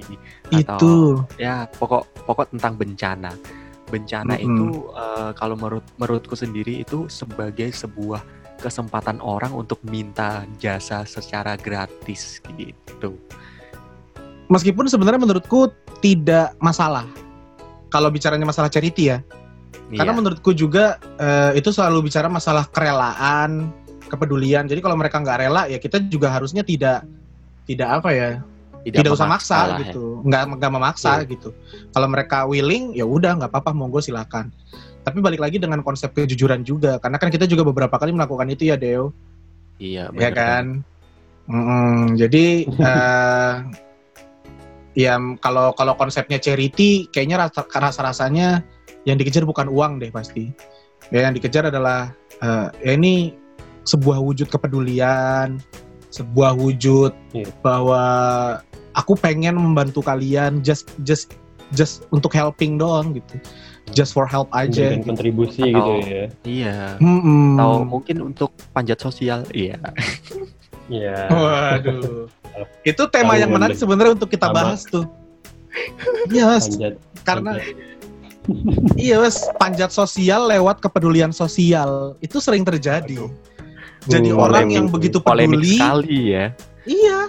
itu. 0.02 0.58
atau 0.66 0.78
itu. 0.78 0.94
ya 1.38 1.70
pokok 1.78 2.26
pokok 2.26 2.50
tentang 2.54 2.74
bencana 2.74 3.32
bencana 3.88 4.34
mm 4.36 4.40
-hmm. 4.42 4.46
itu 4.46 4.66
uh, 4.92 5.30
kalau 5.38 5.54
menurut 5.54 5.86
menurutku 5.96 6.34
sendiri 6.34 6.82
itu 6.82 7.06
sebagai 7.06 7.70
sebuah 7.70 8.20
kesempatan 8.58 9.22
orang 9.22 9.54
untuk 9.54 9.78
minta 9.86 10.42
jasa 10.58 11.06
secara 11.06 11.54
gratis 11.54 12.42
gitu 12.58 13.14
meskipun 14.50 14.90
sebenarnya 14.90 15.22
menurutku 15.22 15.70
tidak 16.02 16.58
masalah 16.58 17.06
kalau 17.88 18.10
bicaranya 18.10 18.44
masalah 18.44 18.68
charity 18.68 19.14
ya 19.14 19.22
Iya. 19.88 20.04
Karena 20.04 20.12
menurutku 20.20 20.52
juga 20.52 21.00
uh, 21.16 21.52
itu 21.56 21.72
selalu 21.72 22.12
bicara 22.12 22.28
masalah 22.28 22.68
kerelaan, 22.68 23.72
kepedulian. 24.08 24.68
Jadi 24.68 24.80
kalau 24.84 24.96
mereka 25.00 25.20
nggak 25.20 25.38
rela 25.40 25.62
ya 25.68 25.80
kita 25.80 26.00
juga 26.12 26.28
harusnya 26.28 26.60
tidak 26.60 27.08
tidak 27.68 27.88
apa 28.00 28.10
ya 28.12 28.30
tidak, 28.84 29.04
tidak 29.04 29.12
usah 29.16 29.28
maksa 29.28 29.58
ya. 29.60 29.78
gitu, 29.84 30.04
ya. 30.20 30.26
nggak 30.28 30.42
nggak 30.60 30.72
memaksa 30.72 31.12
yeah. 31.20 31.28
gitu. 31.28 31.50
Kalau 31.92 32.08
mereka 32.08 32.44
willing 32.48 32.96
ya 32.96 33.04
udah 33.04 33.36
nggak 33.40 33.50
apa-apa 33.52 33.72
monggo 33.76 34.00
silakan. 34.00 34.52
Tapi 35.04 35.18
balik 35.24 35.40
lagi 35.40 35.56
dengan 35.56 35.80
konsep 35.80 36.12
kejujuran 36.12 36.68
juga, 36.68 37.00
karena 37.00 37.16
kan 37.16 37.32
kita 37.32 37.48
juga 37.48 37.64
beberapa 37.64 37.96
kali 37.96 38.12
melakukan 38.12 38.48
itu 38.52 38.68
ya 38.68 38.76
Deo. 38.76 39.16
Iya. 39.80 40.12
Ya 40.12 40.30
kan. 40.32 40.84
Mm 41.48 41.64
-mm. 41.64 41.96
Jadi 42.20 42.44
uh, 42.76 43.52
ya 45.04 45.16
kalau 45.40 45.72
kalau 45.72 45.96
konsepnya 45.96 46.36
charity 46.36 47.08
kayaknya 47.08 47.48
rasa 47.48 47.64
rasa 47.64 48.00
rasanya 48.04 48.66
yang 49.04 49.20
dikejar 49.20 49.44
bukan 49.46 49.70
uang 49.70 50.02
deh 50.02 50.10
pasti. 50.10 50.50
Ya 51.14 51.28
yang 51.28 51.36
dikejar 51.36 51.70
adalah 51.70 52.10
uh, 52.42 52.72
ya 52.82 52.96
ini 52.96 53.36
sebuah 53.86 54.20
wujud 54.20 54.50
kepedulian 54.52 55.62
sebuah 56.08 56.56
wujud 56.56 57.12
yeah. 57.36 57.48
bahwa 57.60 58.02
aku 58.96 59.12
pengen 59.14 59.56
membantu 59.56 60.00
kalian 60.00 60.64
just 60.64 60.88
just 61.04 61.36
just 61.76 62.08
untuk 62.08 62.32
helping 62.32 62.80
doang 62.80 63.12
gitu. 63.16 63.36
Just 63.96 64.12
for 64.12 64.28
help 64.28 64.52
aja 64.52 64.92
gitu. 64.92 65.04
kontribusi 65.08 65.72
Atau, 65.72 66.04
gitu 66.04 66.12
ya. 66.12 66.24
iya. 66.44 66.78
Mm-hmm. 67.00 67.56
atau 67.56 67.88
mungkin 67.88 68.16
untuk 68.20 68.52
panjat 68.76 69.00
sosial 69.00 69.48
iya. 69.56 69.80
Iya. 70.88 71.28
Waduh. 71.32 72.28
Itu 72.84 73.08
tema 73.12 73.36
yang 73.36 73.52
menarik 73.52 73.76
sebenarnya 73.76 74.16
untuk 74.16 74.32
kita 74.32 74.52
bahas 74.52 74.84
tuh. 74.88 75.04
Iya, 76.32 76.58
yes, 76.58 76.74
karena 77.22 77.60
panjat 77.60 77.87
iya 78.96 79.20
mas 79.20 79.44
panjat 79.60 79.92
sosial 79.92 80.48
lewat 80.48 80.80
kepedulian 80.80 81.30
sosial. 81.30 82.16
Itu 82.24 82.40
sering 82.40 82.64
terjadi. 82.64 83.28
Jadi 84.08 84.30
uh, 84.32 84.40
orang 84.48 84.72
yang 84.72 84.86
begitu 84.88 85.20
peduli 85.20 85.76
sekali 85.76 86.32
ya. 86.32 86.44
Iya. 86.88 87.28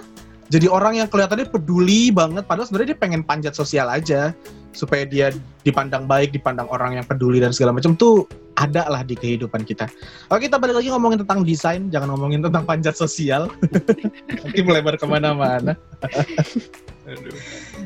Jadi 0.50 0.66
orang 0.66 0.98
yang 0.98 1.06
kelihatannya 1.06 1.46
peduli 1.46 2.10
banget 2.10 2.42
padahal 2.42 2.66
sebenarnya 2.66 2.96
dia 2.96 2.98
pengen 2.98 3.22
panjat 3.22 3.54
sosial 3.54 3.86
aja. 3.86 4.32
Supaya 4.70 5.02
dia 5.02 5.34
dipandang 5.66 6.06
baik 6.06 6.30
dipandang 6.30 6.70
orang 6.70 6.96
yang 6.98 7.06
peduli 7.06 7.42
dan 7.42 7.50
segala 7.50 7.74
macam. 7.74 7.98
Tuh 7.98 8.24
ada 8.56 8.86
lah 8.86 9.02
di 9.02 9.16
kehidupan 9.18 9.66
kita. 9.66 9.90
Oke 10.30 10.46
kita 10.46 10.56
balik 10.60 10.78
lagi 10.78 10.88
ngomongin 10.92 11.20
tentang 11.26 11.42
desain. 11.42 11.90
Jangan 11.92 12.16
ngomongin 12.16 12.40
tentang 12.44 12.64
panjat 12.64 12.94
sosial. 12.96 13.50
Nanti 14.42 14.60
melebar 14.62 14.94
ke 14.96 15.06
mana-mana. 15.08 15.74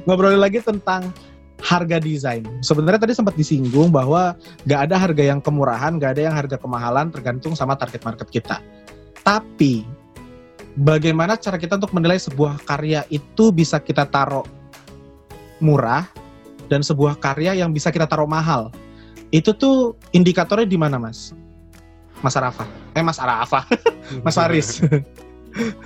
Ngobrolin 0.05 0.41
lagi 0.41 0.61
tentang 0.61 1.09
harga 1.63 2.03
desain. 2.03 2.43
Sebenarnya 2.61 3.07
tadi 3.07 3.15
sempat 3.15 3.39
disinggung 3.39 3.95
bahwa 3.95 4.35
nggak 4.67 4.81
ada 4.91 4.97
harga 4.99 5.23
yang 5.23 5.41
kemurahan, 5.41 5.97
nggak 5.97 6.19
ada 6.19 6.23
yang 6.31 6.35
harga 6.35 6.57
kemahalan, 6.59 7.09
tergantung 7.15 7.55
sama 7.55 7.79
target 7.79 8.03
market 8.03 8.29
kita. 8.31 8.59
Tapi 9.25 9.87
bagaimana 10.77 11.39
cara 11.39 11.57
kita 11.57 11.79
untuk 11.79 11.95
menilai 11.95 12.19
sebuah 12.19 12.61
karya 12.67 13.07
itu 13.09 13.55
bisa 13.55 13.79
kita 13.81 14.05
taruh 14.11 14.45
murah 15.63 16.05
dan 16.69 16.83
sebuah 16.83 17.17
karya 17.23 17.57
yang 17.57 17.71
bisa 17.71 17.89
kita 17.95 18.05
taruh 18.05 18.29
mahal? 18.29 18.69
Itu 19.33 19.55
tuh 19.57 19.99
indikatornya 20.15 20.69
di 20.69 20.79
mana, 20.79 21.01
Mas? 21.01 21.35
Mas 22.23 22.39
Arafa. 22.39 22.65
Eh, 22.95 23.03
Mas 23.03 23.19
Arafa. 23.19 23.67
Mas 24.25 24.37
Faris. 24.37 24.81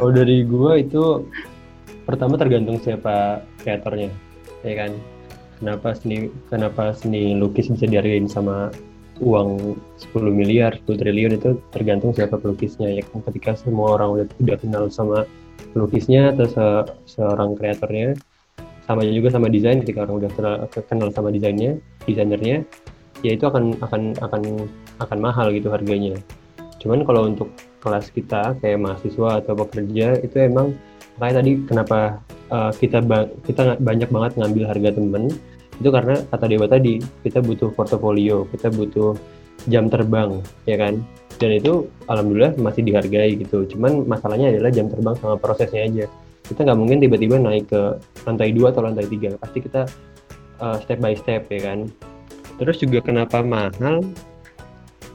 Oh, 0.01 0.09
dari 0.09 0.49
gua 0.49 0.81
itu 0.81 1.29
pertama 2.09 2.41
tergantung 2.41 2.81
siapa 2.81 3.45
kreatornya, 3.61 4.09
ya 4.65 4.75
kan? 4.81 4.97
Kenapa 5.59 5.93
seni 5.93 6.31
kenapa 6.49 6.95
seni 6.95 7.35
lukis 7.35 7.69
bisa 7.69 7.85
dihargain 7.85 8.31
sama 8.31 8.71
uang 9.19 9.75
10 10.15 10.31
miliar 10.31 10.79
10 10.87 10.95
triliun 10.95 11.33
itu 11.39 11.59
tergantung 11.75 12.15
siapa 12.15 12.39
pelukisnya 12.39 12.95
ya 12.95 13.03
kan? 13.03 13.21
Ketika 13.27 13.59
semua 13.59 13.99
orang 13.99 14.23
udah 14.23 14.27
udah 14.39 14.57
kenal 14.57 14.85
sama 14.89 15.27
pelukisnya 15.75 16.33
atau 16.33 16.47
se 16.47 16.67
seorang 17.19 17.59
kreatornya 17.59 18.15
sama 18.87 19.05
juga 19.05 19.29
sama 19.35 19.53
desain 19.53 19.85
ketika 19.85 20.09
orang 20.09 20.25
udah 20.25 20.31
kenal 20.73 21.09
sama 21.13 21.29
desainnya 21.29 21.77
desainernya 22.09 22.65
ya 23.21 23.31
itu 23.35 23.45
akan 23.45 23.77
akan 23.83 24.15
akan 24.23 24.43
akan 25.03 25.19
mahal 25.19 25.51
gitu 25.51 25.69
harganya. 25.69 26.15
Cuman 26.79 27.03
kalau 27.03 27.27
untuk 27.27 27.51
kelas 27.83 28.11
kita 28.15 28.55
kayak 28.63 28.79
mahasiswa 28.79 29.43
atau 29.43 29.55
pekerja 29.59 30.23
itu 30.23 30.37
emang 30.39 30.79
makanya 31.19 31.43
tadi 31.43 31.53
kenapa 31.67 31.99
uh, 32.51 32.73
kita 32.75 32.99
ba 33.05 33.27
kita 33.45 33.77
banyak 33.83 34.09
banget 34.09 34.33
ngambil 34.39 34.65
harga 34.71 34.91
temen 34.97 35.31
itu 35.79 35.89
karena 35.95 36.17
kata 36.31 36.45
Dewa 36.51 36.67
tadi 36.67 36.99
kita 37.23 37.39
butuh 37.39 37.71
portofolio 37.75 38.47
kita 38.51 38.71
butuh 38.71 39.15
jam 39.67 39.91
terbang 39.91 40.39
ya 40.71 40.79
kan? 40.79 41.03
Dan 41.39 41.59
itu 41.59 41.87
alhamdulillah 42.07 42.55
masih 42.59 42.83
dihargai 42.87 43.39
gitu. 43.39 43.67
Cuman 43.67 44.07
masalahnya 44.07 44.51
adalah 44.55 44.71
jam 44.71 44.91
terbang 44.91 45.15
sama 45.19 45.39
prosesnya 45.39 45.87
aja. 45.87 46.07
Kita 46.47 46.67
nggak 46.67 46.79
mungkin 46.79 46.99
tiba-tiba 46.99 47.39
naik 47.39 47.71
ke 47.71 47.99
lantai 48.27 48.51
dua 48.51 48.71
atau 48.75 48.83
lantai 48.83 49.07
tiga. 49.07 49.35
Pasti 49.39 49.59
kita 49.63 49.87
uh, 50.59 50.77
step 50.83 50.99
by 50.99 51.15
step 51.15 51.47
ya 51.51 51.61
kan? 51.63 51.87
Terus 52.59 52.83
juga 52.83 53.03
kenapa 53.03 53.43
mahal? 53.43 54.03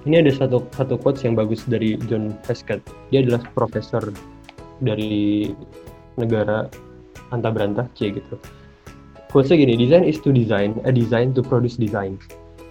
Ini 0.03 0.23
ada 0.23 0.31
satu 0.31 0.63
satu 0.75 0.99
quotes 0.99 1.23
yang 1.27 1.35
bagus 1.35 1.63
dari 1.67 1.99
John 2.07 2.35
Prescott. 2.43 2.79
Dia 3.11 3.23
adalah 3.23 3.43
profesor 3.51 4.03
dari 4.79 5.51
negara 6.19 6.69
antah 7.33 7.49
berantah 7.49 7.89
C 7.97 8.13
gitu. 8.13 8.37
Quotesnya 9.33 9.65
gini, 9.65 9.73
design 9.73 10.05
is 10.05 10.21
to 10.21 10.29
design, 10.29 10.77
a 10.85 10.93
design 10.93 11.33
to 11.33 11.41
produce 11.41 11.73
design. 11.73 12.21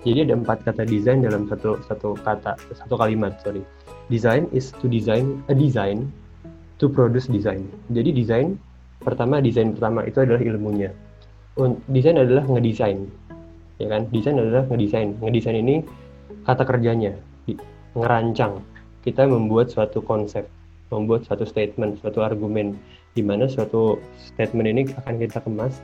Jadi 0.02 0.30
ada 0.30 0.34
empat 0.38 0.66
kata 0.66 0.82
design 0.86 1.22
dalam 1.22 1.46
satu 1.46 1.78
satu 1.86 2.18
kata 2.22 2.58
satu 2.74 2.94
kalimat 2.98 3.38
sorry. 3.42 3.62
Design 4.10 4.50
is 4.50 4.74
to 4.82 4.90
design 4.90 5.42
a 5.46 5.54
design 5.54 6.10
to 6.82 6.90
produce 6.90 7.30
design. 7.30 7.70
Jadi 7.94 8.10
desain 8.10 8.58
pertama 9.02 9.38
desain 9.38 9.70
pertama 9.74 10.02
itu 10.02 10.22
adalah 10.22 10.42
ilmunya. 10.42 10.90
Desain 11.86 12.18
adalah 12.18 12.42
ngedesain, 12.48 13.06
ya 13.78 13.86
kan? 13.86 14.10
Desain 14.10 14.34
adalah 14.34 14.66
ngedesain. 14.66 15.14
Ngedesain 15.22 15.58
ini 15.58 15.86
kata 16.48 16.66
kerjanya, 16.66 17.14
ngerancang. 17.94 18.58
Kita 19.06 19.26
membuat 19.26 19.70
suatu 19.70 20.02
konsep, 20.02 20.46
membuat 20.90 21.26
suatu 21.26 21.46
statement, 21.46 22.02
suatu 22.02 22.22
argumen 22.22 22.74
di 23.12 23.22
mana 23.24 23.44
suatu 23.48 24.00
statement 24.16 24.68
ini 24.68 24.82
akan 25.04 25.14
kita 25.20 25.38
kemas. 25.44 25.80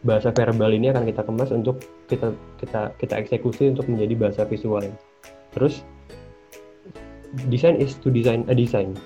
Bahasa 0.00 0.32
verbal 0.32 0.72
ini 0.72 0.88
akan 0.88 1.04
kita 1.04 1.22
kemas 1.24 1.52
untuk 1.52 1.84
kita 2.08 2.32
kita 2.56 2.96
kita 2.96 3.14
eksekusi 3.20 3.72
untuk 3.72 3.84
menjadi 3.88 4.14
bahasa 4.16 4.42
visual. 4.48 4.84
Terus 5.52 5.84
design 7.52 7.76
is 7.80 7.96
to 8.00 8.08
design 8.08 8.48
a 8.48 8.54
design. 8.56 8.96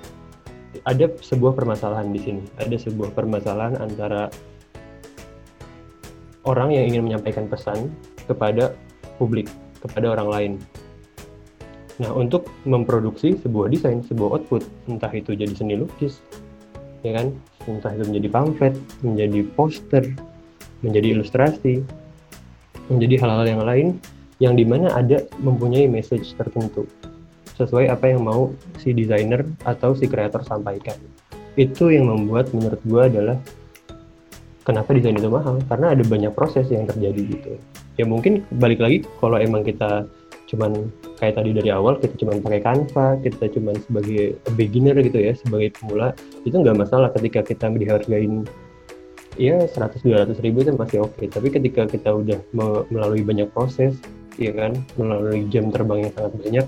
Ada 0.87 1.11
sebuah 1.23 1.55
permasalahan 1.55 2.11
di 2.15 2.21
sini. 2.23 2.43
Ada 2.59 2.79
sebuah 2.91 3.15
permasalahan 3.15 3.79
antara 3.79 4.31
orang 6.47 6.75
yang 6.75 6.95
ingin 6.95 7.03
menyampaikan 7.11 7.51
pesan 7.51 7.91
kepada 8.27 8.75
publik 9.19 9.51
kepada 9.85 10.17
orang 10.17 10.29
lain. 10.31 10.53
Nah, 12.03 12.11
untuk 12.11 12.51
memproduksi 12.67 13.39
sebuah 13.39 13.71
desain, 13.71 14.03
sebuah 14.03 14.41
output, 14.41 14.67
entah 14.91 15.13
itu 15.15 15.31
jadi 15.37 15.55
seni 15.55 15.79
lukis, 15.79 16.19
ya 17.05 17.13
kan? 17.21 17.27
Entah 17.69 17.93
itu 17.93 18.05
menjadi 18.09 18.29
pamflet 18.33 18.75
menjadi 19.05 19.41
poster 19.55 20.05
menjadi 20.81 21.17
ilustrasi 21.17 21.85
menjadi 22.89 23.15
hal-hal 23.25 23.47
yang 23.49 23.63
lain 23.65 23.89
yang 24.43 24.55
di 24.59 24.65
mana 24.67 24.91
ada 24.93 25.25
mempunyai 25.41 25.87
message 25.87 26.35
tertentu 26.35 26.85
sesuai 27.55 27.87
apa 27.87 28.11
yang 28.11 28.27
mau 28.27 28.51
si 28.83 28.91
desainer 28.91 29.47
atau 29.63 29.95
si 29.95 30.11
kreator 30.11 30.43
sampaikan. 30.43 30.99
Itu 31.55 31.95
yang 31.95 32.11
membuat 32.11 32.51
menurut 32.51 32.83
gue 32.83 33.03
adalah 33.15 33.39
kenapa 34.67 34.91
desain 34.91 35.15
itu 35.15 35.31
mahal 35.31 35.63
karena 35.71 35.95
ada 35.95 36.03
banyak 36.03 36.35
proses 36.35 36.67
yang 36.67 36.85
terjadi 36.91 37.23
gitu. 37.31 37.53
Ya 37.95 38.05
mungkin 38.11 38.43
balik 38.59 38.83
lagi 38.83 39.07
kalau 39.23 39.39
emang 39.39 39.63
kita 39.63 40.03
cuman 40.51 40.91
kayak 41.25 41.41
tadi 41.41 41.57
dari 41.57 41.73
awal 41.73 41.97
kita 41.97 42.21
cuman 42.21 42.45
pakai 42.45 42.61
Canva 42.61 43.07
kita 43.25 43.45
cuman 43.57 43.81
sebagai 43.81 44.37
beginner 44.61 44.93
gitu 45.01 45.17
ya 45.25 45.33
sebagai 45.33 45.73
pemula 45.81 46.13
itu 46.45 46.53
nggak 46.53 46.77
masalah 46.77 47.09
ketika 47.17 47.41
kita 47.41 47.73
dihargain 47.73 48.45
ya 49.41 49.65
100-200 49.65 50.37
ribu 50.45 50.63
itu 50.63 50.77
masih 50.77 51.09
oke. 51.09 51.17
Okay. 51.17 51.33
tapi 51.33 51.49
ketika 51.49 51.89
kita 51.89 52.13
udah 52.13 52.37
melalui 52.93 53.25
banyak 53.25 53.49
proses 53.57 53.97
ya 54.37 54.53
kan 54.53 54.77
melalui 55.01 55.49
jam 55.49 55.73
terbang 55.73 56.05
yang 56.05 56.13
sangat 56.13 56.33
banyak 56.45 56.67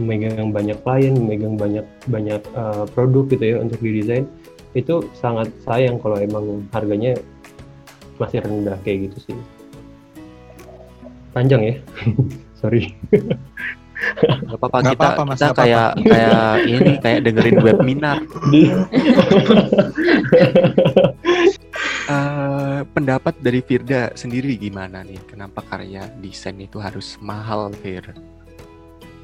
memegang 0.00 0.50
banyak 0.56 0.78
klien 0.80 1.12
memegang 1.12 1.54
banyak 1.60 1.86
banyak 2.08 2.40
uh, 2.56 2.88
produk 2.96 3.28
gitu 3.28 3.44
ya 3.44 3.56
untuk 3.60 3.78
didesain 3.84 4.24
itu 4.72 5.04
sangat 5.20 5.52
sayang 5.68 6.00
kalau 6.00 6.16
emang 6.16 6.64
harganya 6.72 7.12
masih 8.16 8.40
rendah 8.40 8.80
kayak 8.88 9.12
gitu 9.12 9.28
sih. 9.28 9.38
Panjang 11.36 11.60
ya? 11.60 11.74
Sorry 12.60 12.90
Gak 14.18 14.58
apa-apa 14.58 14.78
kita 14.90 15.06
apa 15.14 15.22
-apa, 15.22 15.34
kita 15.34 15.48
kayak 15.54 15.88
apa 15.94 16.00
-apa. 16.00 16.10
kayak 16.10 16.52
ini 16.66 16.92
kayak 16.98 17.20
dengerin 17.22 17.58
webinar. 17.62 18.18
uh, 22.10 22.80
pendapat 22.94 23.34
dari 23.38 23.60
Firda 23.62 24.10
sendiri 24.18 24.58
gimana 24.58 25.06
nih? 25.06 25.20
Kenapa 25.30 25.62
karya 25.62 26.10
desain 26.18 26.58
itu 26.58 26.82
harus 26.82 27.14
mahal, 27.22 27.70
Fir? 27.78 28.02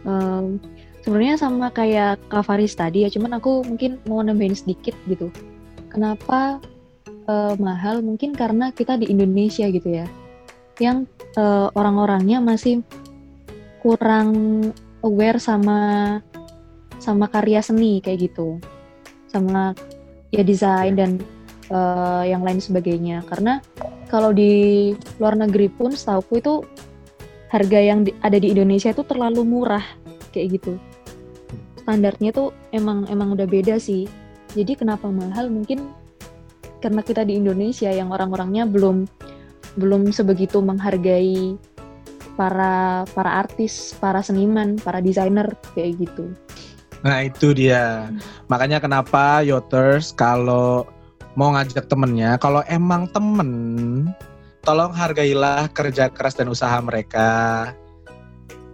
Um, 0.04 0.60
Sebenarnya 1.04 1.36
sama 1.36 1.68
kayak 1.68 2.16
Kak 2.32 2.48
Faris 2.48 2.72
tadi 2.72 3.04
ya, 3.04 3.12
cuman 3.12 3.36
aku 3.36 3.60
mungkin 3.60 4.00
mau 4.08 4.24
nambahin 4.24 4.56
sedikit 4.56 4.96
gitu. 5.04 5.28
Kenapa 5.92 6.64
uh, 7.28 7.52
mahal? 7.60 8.00
Mungkin 8.00 8.32
karena 8.32 8.72
kita 8.72 8.96
di 8.96 9.12
Indonesia 9.12 9.68
gitu 9.68 9.84
ya, 9.84 10.08
yang 10.80 11.04
uh, 11.36 11.68
orang-orangnya 11.76 12.40
masih 12.40 12.80
kurang 13.84 14.32
aware 15.04 15.36
sama 15.36 16.18
sama 16.96 17.28
karya 17.28 17.60
seni 17.60 18.00
kayak 18.00 18.32
gitu. 18.32 18.56
Sama 19.28 19.76
ya 20.32 20.40
desain 20.40 20.96
dan 20.96 21.20
uh, 21.68 22.24
yang 22.24 22.40
lain 22.40 22.58
sebagainya. 22.58 23.22
Karena 23.28 23.60
kalau 24.08 24.32
di 24.32 24.92
luar 25.20 25.36
negeri 25.36 25.68
pun 25.68 25.92
setahu 25.92 26.40
itu 26.40 26.54
harga 27.52 27.78
yang 27.78 28.02
di, 28.08 28.10
ada 28.24 28.40
di 28.40 28.50
Indonesia 28.50 28.90
itu 28.90 29.04
terlalu 29.04 29.44
murah 29.44 29.84
kayak 30.32 30.58
gitu. 30.58 30.80
Standarnya 31.84 32.32
tuh 32.32 32.50
emang 32.72 33.04
emang 33.12 33.36
udah 33.36 33.46
beda 33.46 33.76
sih. 33.76 34.08
Jadi 34.56 34.74
kenapa 34.80 35.06
mahal? 35.12 35.52
Mungkin 35.52 35.84
karena 36.80 37.00
kita 37.04 37.24
di 37.24 37.36
Indonesia 37.36 37.88
yang 37.92 38.12
orang-orangnya 38.12 38.64
belum 38.64 39.08
belum 39.74 40.14
sebegitu 40.14 40.62
menghargai 40.62 41.58
para 42.34 43.06
para 43.14 43.30
artis, 43.42 43.94
para 43.98 44.20
seniman, 44.20 44.76
para 44.78 44.98
desainer 44.98 45.54
kayak 45.74 46.02
gitu. 46.02 46.30
Nah 47.04 47.28
itu 47.28 47.52
dia. 47.52 48.08
Hmm. 48.08 48.18
Makanya 48.48 48.80
kenapa 48.80 49.44
Yoters 49.44 50.16
kalau 50.16 50.88
mau 51.36 51.52
ngajak 51.54 51.86
temennya, 51.86 52.40
kalau 52.40 52.64
emang 52.70 53.10
temen, 53.10 53.50
tolong 54.64 54.90
hargailah 54.90 55.68
kerja 55.70 56.08
keras 56.08 56.34
dan 56.34 56.48
usaha 56.48 56.74
mereka. 56.80 57.70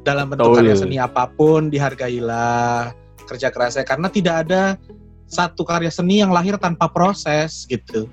Dalam 0.01 0.33
bentuk 0.33 0.57
karya 0.57 0.73
seni 0.73 0.97
apa 0.97 1.29
pun, 1.29 1.69
dihargailah 1.69 2.97
kerja 3.29 3.53
kerasnya. 3.53 3.85
Karena 3.85 4.09
tidak 4.09 4.49
ada 4.49 4.81
satu 5.29 5.61
karya 5.63 5.93
seni 5.93 6.25
yang 6.25 6.33
lahir 6.33 6.57
tanpa 6.57 6.89
proses 6.89 7.69
gitu. 7.69 8.09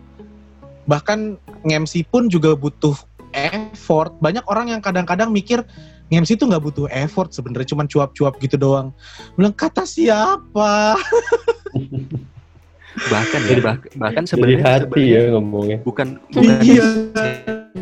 Bahkan 0.84 1.40
ngemsi 1.64 2.04
pun 2.12 2.28
juga 2.28 2.60
butuh 2.60 2.96
effort. 3.38 4.18
Banyak 4.18 4.44
orang 4.50 4.74
yang 4.74 4.82
kadang-kadang 4.82 5.30
mikir 5.30 5.62
MC 6.10 6.40
itu 6.40 6.48
nggak 6.50 6.64
butuh 6.64 6.88
effort 6.90 7.36
sebenarnya 7.36 7.78
cuma 7.78 7.86
cuap-cuap 7.86 8.34
gitu 8.42 8.58
doang. 8.58 8.90
Bilang 9.38 9.54
kata 9.54 9.86
siapa? 9.86 10.98
bahkan 13.14 13.42
ya 13.46 13.58
bah, 13.62 13.78
bahkan 13.94 14.26
sebenarnya 14.26 14.66
hati 14.66 15.04
ya 15.14 15.30
ngomongnya 15.38 15.78
bukan 15.86 16.18
bukan 16.34 16.58
iya. 16.66 16.86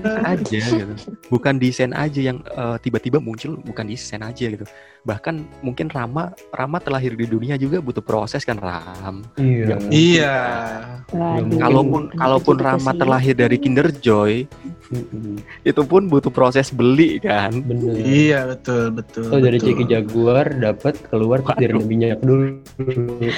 Aja 0.04 0.60
gitu. 0.60 0.94
Bukan 1.32 1.62
desain 1.62 1.94
aja 1.96 2.20
yang 2.20 2.44
uh, 2.54 2.76
tiba-tiba 2.82 3.22
muncul 3.22 3.60
bukan 3.62 3.86
desain 3.88 4.22
aja 4.22 4.46
gitu. 4.50 4.66
Bahkan 5.06 5.62
mungkin 5.62 5.88
Rama 5.94 6.34
Rama 6.50 6.78
terlahir 6.82 7.14
di 7.14 7.30
dunia 7.30 7.56
juga 7.62 7.78
butuh 7.78 8.02
proses 8.02 8.42
kan 8.42 8.58
Ram? 8.58 9.22
Iya. 9.38 9.78
Iya. 9.94 10.36
Kalaupun 11.62 12.10
kalaupun 12.18 12.58
Rama 12.58 12.92
terlahir 12.98 13.38
dari 13.38 13.62
Kinder 13.62 13.94
Joy 13.94 14.50
itu 15.62 15.82
pun 15.86 16.10
butuh 16.10 16.34
proses 16.34 16.74
beli 16.74 17.22
kan? 17.22 17.54
Bener. 17.62 18.02
Iya 18.02 18.40
betul 18.50 18.98
betul 18.98 19.30
so 19.30 19.38
dari 19.38 19.58
Ciki 19.62 19.86
Jaguar 19.86 20.50
dapat 20.58 20.98
keluar 21.10 21.46
dari 21.56 21.78
minyak 21.78 22.26
dulu. 22.26 22.60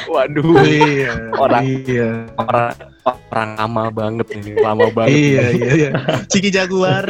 Waduh. 0.07 0.63
Iya 0.63 1.13
orang 1.35 1.63
iya. 1.83 2.09
orang 2.39 2.96
orang 3.31 3.51
lama 3.55 3.83
banget 3.93 4.27
ini 4.35 4.51
lama 4.59 4.87
banget 4.95 5.15
iya 5.15 5.45
iya 5.53 5.69
iya 5.73 5.89
Ciki 6.31 6.49
Jaguar 6.51 7.05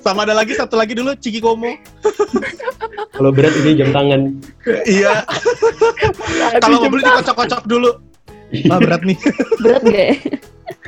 sama 0.00 0.24
ada 0.24 0.32
lagi 0.32 0.56
satu 0.56 0.80
lagi 0.80 0.96
dulu 0.96 1.14
Ciki 1.14 1.38
Komo 1.38 1.76
kalau 3.20 3.36
berat 3.36 3.52
ini 3.60 3.76
jam 3.76 3.92
tangan. 3.92 4.32
iya. 4.88 5.28
Kalau 6.56 6.80
mau 6.80 6.88
beli 6.88 7.04
dikocok-kocok 7.04 7.62
dulu. 7.68 7.90
Ah 8.72 8.80
berat 8.80 9.04
nih. 9.04 9.18
berat 9.60 9.82
gak? 9.84 10.10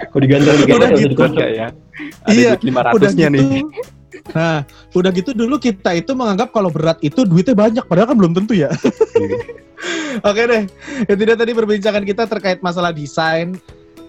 Kok 0.09 0.21
digantung 0.25 0.57
di 0.65 0.73
udah 0.73 0.91
gitu 0.97 1.13
dikocok 1.13 1.49
ya. 1.53 1.69
Ada 2.25 2.33
iya, 2.33 2.51
500 2.57 3.21
nya 3.21 3.29
gitu. 3.29 3.37
nih. 3.37 3.63
Nah, 4.31 4.63
udah 4.95 5.11
gitu 5.11 5.35
dulu 5.35 5.59
kita 5.59 5.99
itu 5.99 6.15
menganggap 6.15 6.55
kalau 6.55 6.71
berat 6.71 7.03
itu 7.03 7.27
duitnya 7.27 7.59
banyak, 7.59 7.85
padahal 7.91 8.15
kan 8.15 8.17
belum 8.17 8.33
tentu 8.39 8.55
ya. 8.55 8.71
Iya. 9.19 9.39
Oke 10.31 10.47
deh, 10.47 10.63
itu 11.11 11.23
dia 11.27 11.35
tadi 11.35 11.51
perbincangan 11.51 12.07
kita 12.07 12.31
terkait 12.31 12.63
masalah 12.63 12.95
desain. 12.95 13.59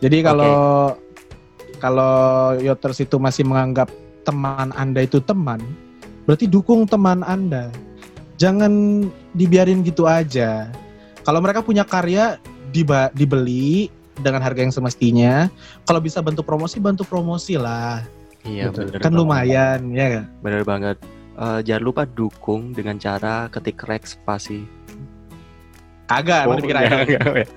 Jadi 0.06 0.22
kalau 0.22 0.94
okay. 0.94 1.80
kalau 1.82 2.54
Yoters 2.62 3.02
itu 3.02 3.18
masih 3.18 3.42
menganggap 3.48 3.90
teman 4.22 4.70
Anda 4.78 5.10
itu 5.10 5.18
teman, 5.18 5.58
berarti 6.30 6.46
dukung 6.46 6.86
teman 6.86 7.26
Anda 7.26 7.74
jangan 8.38 9.08
dibiarin 9.34 9.82
gitu 9.82 10.06
aja. 10.06 10.70
Kalau 11.24 11.40
mereka 11.40 11.64
punya 11.64 11.88
karya 11.88 12.38
dibeli 13.16 13.88
dengan 14.20 14.44
harga 14.44 14.62
yang 14.62 14.76
semestinya. 14.76 15.48
Kalau 15.88 16.04
bisa 16.04 16.20
bantu 16.20 16.44
promosi, 16.44 16.78
bantu 16.78 17.08
promosi 17.08 17.56
lah. 17.58 18.04
Iya, 18.44 18.68
gitu. 18.70 18.80
bener 18.88 19.00
kan 19.00 19.12
banget. 19.12 19.20
lumayan, 19.20 19.80
ya 19.96 20.08
kan? 20.20 20.26
Bener 20.44 20.64
banget. 20.68 20.98
Uh, 21.34 21.60
jangan 21.66 21.84
lupa 21.84 22.06
dukung 22.06 22.74
dengan 22.76 23.00
cara 23.00 23.48
ketik 23.50 23.84
Rex 23.88 24.20
spasi. 24.20 24.68
Agak, 26.12 26.48
oh, 26.52 26.60
dikira 26.60 26.84
ya. 26.84 27.08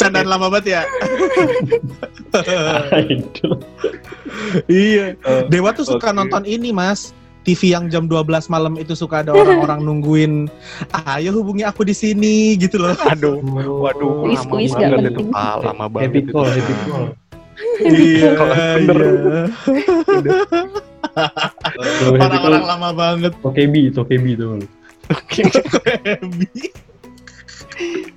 Candaan 0.00 0.28
lama 0.30 0.48
banget 0.48 0.80
ya. 0.80 0.82
iya. 4.70 5.12
Uh, 5.20 5.44
Dewa 5.52 5.76
tuh 5.76 5.84
suka 5.84 6.08
okay. 6.08 6.16
nonton 6.16 6.48
ini, 6.48 6.72
Mas. 6.72 7.12
TV 7.42 7.74
yang 7.74 7.90
jam 7.90 8.06
12 8.06 8.46
malam 8.46 8.78
itu 8.78 8.94
suka 8.94 9.26
ada 9.26 9.34
orang-orang 9.34 9.82
nungguin 9.86 10.46
ayo 11.10 11.34
hubungi 11.34 11.66
aku 11.66 11.82
di 11.82 11.90
sini 11.90 12.54
gitu 12.54 12.78
loh. 12.78 12.94
Aduh, 12.94 13.42
waduh, 13.82 14.30
lama 14.30 14.46
banget 14.46 15.10
itu. 15.10 15.26
Ah, 15.34 15.58
lama 15.58 15.90
banget. 15.90 16.06
Happy 16.06 16.22
call, 16.30 16.46
happy 16.46 16.74
call. 16.86 17.18
Iya, 17.84 18.30
iya. 18.32 19.42
Orang-orang 22.16 22.64
lama 22.64 22.90
banget. 22.92 23.32
Oke 23.44 23.68
bi, 23.68 23.92
oke 23.92 24.14
bi 24.16 24.32
tuh. 24.34 24.62
Oke. 25.12 25.42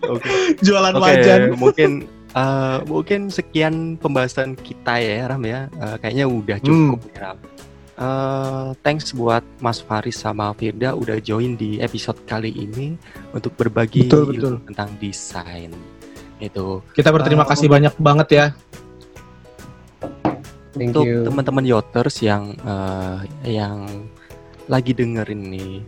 Oke. 0.05 0.29
Jualan 0.61 0.93
okay, 0.95 1.03
wajan. 1.03 1.41
Mungkin 1.57 1.91
uh, 2.35 2.79
mungkin 2.85 3.31
sekian 3.31 3.97
pembahasan 3.97 4.55
kita 4.55 4.99
ya 5.01 5.27
Ram 5.27 5.43
ya. 5.43 5.67
Uh, 5.75 5.95
kayaknya 5.99 6.25
udah 6.29 6.57
cukup 6.61 6.99
hmm. 7.01 7.11
ya 7.15 7.19
Ram. 7.31 7.37
Uh, 7.95 8.75
thanks 8.83 9.15
buat 9.15 9.39
Mas 9.63 9.79
Faris 9.79 10.19
sama 10.19 10.51
Firda 10.59 10.91
udah 10.91 11.15
join 11.23 11.55
di 11.55 11.79
episode 11.79 12.19
kali 12.27 12.51
ini 12.51 12.99
untuk 13.31 13.55
berbagi 13.55 14.11
betul, 14.11 14.35
betul. 14.35 14.53
tentang 14.67 14.91
desain. 14.99 15.71
Itu. 16.43 16.83
Kita 16.91 17.15
berterima 17.15 17.47
uh, 17.47 17.49
kasih 17.49 17.71
banyak 17.71 17.95
banget 17.95 18.27
ya. 18.35 18.45
Thank 20.75 20.91
untuk 20.91 21.07
teman-teman 21.07 21.63
Yoters 21.63 22.19
yang 22.19 22.51
uh, 22.67 23.23
yang 23.47 23.87
lagi 24.67 24.91
dengerin 24.91 25.47
nih, 25.47 25.79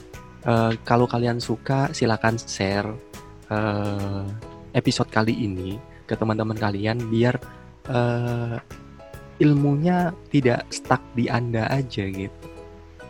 uh, 0.48 0.72
kalau 0.88 1.04
kalian 1.04 1.44
suka 1.44 1.92
silakan 1.92 2.40
share 2.40 2.88
uh, 3.52 4.24
episode 4.72 5.12
kali 5.12 5.36
ini 5.36 5.76
ke 6.08 6.16
teman-teman 6.16 6.56
kalian 6.56 7.04
biar 7.12 7.36
uh, 7.92 8.56
ilmunya 9.44 10.16
tidak 10.32 10.64
stuck 10.72 11.04
di 11.14 11.28
Anda 11.28 11.68
aja 11.68 12.08
gitu. 12.08 12.48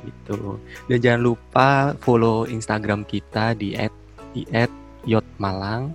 Gitu. 0.02 0.58
Dan 0.90 0.98
jangan 0.98 1.22
lupa 1.22 1.70
follow 2.02 2.50
Instagram 2.50 3.06
kita 3.06 3.54
di 3.54 3.78
@yotmalang, 5.06 5.94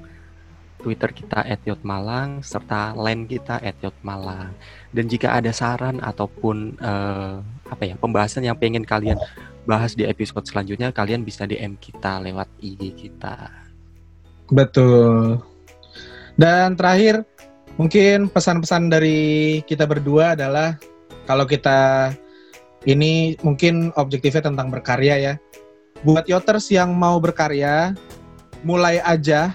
Twitter 0.78 1.10
kita 1.10 1.42
@yotmalang 1.66 2.44
serta 2.44 2.94
line 2.94 3.26
kita 3.26 3.58
@yotmalang. 3.82 4.54
Dan 4.92 5.08
jika 5.08 5.40
ada 5.40 5.48
saran 5.56 5.98
ataupun 6.04 6.76
uh, 6.84 7.40
apa 7.72 7.82
ya 7.88 7.96
pembahasan 7.96 8.44
yang 8.44 8.60
pengen 8.60 8.84
kalian 8.84 9.16
bahas 9.64 9.96
di 9.96 10.04
episode 10.04 10.44
selanjutnya, 10.44 10.92
kalian 10.92 11.24
bisa 11.24 11.48
DM 11.48 11.80
kita 11.80 12.20
lewat 12.20 12.48
IG 12.60 12.92
kita. 13.08 13.48
Betul. 14.52 15.40
Dan 16.36 16.76
terakhir, 16.76 17.24
mungkin 17.80 18.28
pesan-pesan 18.28 18.92
dari 18.92 19.60
kita 19.64 19.88
berdua 19.88 20.36
adalah 20.36 20.76
kalau 21.24 21.48
kita 21.48 22.12
ini 22.84 23.38
mungkin 23.40 23.94
objektifnya 23.96 24.52
tentang 24.52 24.68
berkarya 24.68 25.16
ya. 25.16 25.34
Buat 26.02 26.26
yoters 26.26 26.66
yang 26.68 26.98
mau 26.98 27.22
berkarya, 27.22 27.94
mulai 28.66 28.98
aja 29.06 29.54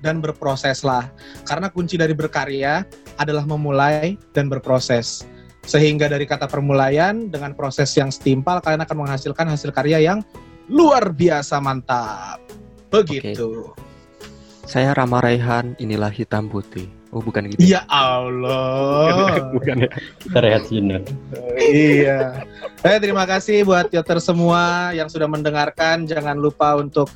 dan 0.00 0.24
berproses 0.24 0.80
lah. 0.80 1.12
Karena 1.44 1.68
kunci 1.68 2.00
dari 2.00 2.16
berkarya 2.16 2.88
adalah 3.18 3.46
memulai 3.46 4.16
dan 4.32 4.50
berproses. 4.50 5.26
Sehingga 5.64 6.12
dari 6.12 6.28
kata 6.28 6.44
permulaian 6.44 7.32
dengan 7.32 7.56
proses 7.56 7.88
yang 7.96 8.12
setimpal 8.12 8.60
kalian 8.60 8.84
akan 8.84 8.96
menghasilkan 9.08 9.48
hasil 9.48 9.72
karya 9.72 10.00
yang 10.04 10.20
luar 10.68 11.12
biasa 11.12 11.56
mantap. 11.60 12.40
Begitu. 12.92 13.72
Okay. 13.72 13.84
Saya 14.64 14.96
Rama 14.96 15.20
Raihan, 15.20 15.76
inilah 15.76 16.08
hitam 16.08 16.48
putih. 16.48 16.88
Oh 17.14 17.22
bukan 17.22 17.46
gitu. 17.46 17.62
Ya 17.62 17.86
Allah. 17.86 19.38
bukan 19.54 19.86
ya. 19.86 19.90
Kita 20.18 20.38
rehat 20.42 20.66
iya. 21.62 22.42
Eh 22.82 22.98
terima 22.98 23.22
kasih 23.22 23.62
buat 23.62 23.86
yoter 23.94 24.18
semua 24.18 24.90
yang 24.90 25.06
sudah 25.06 25.30
mendengarkan. 25.30 26.10
Jangan 26.10 26.34
lupa 26.34 26.74
untuk 26.74 27.06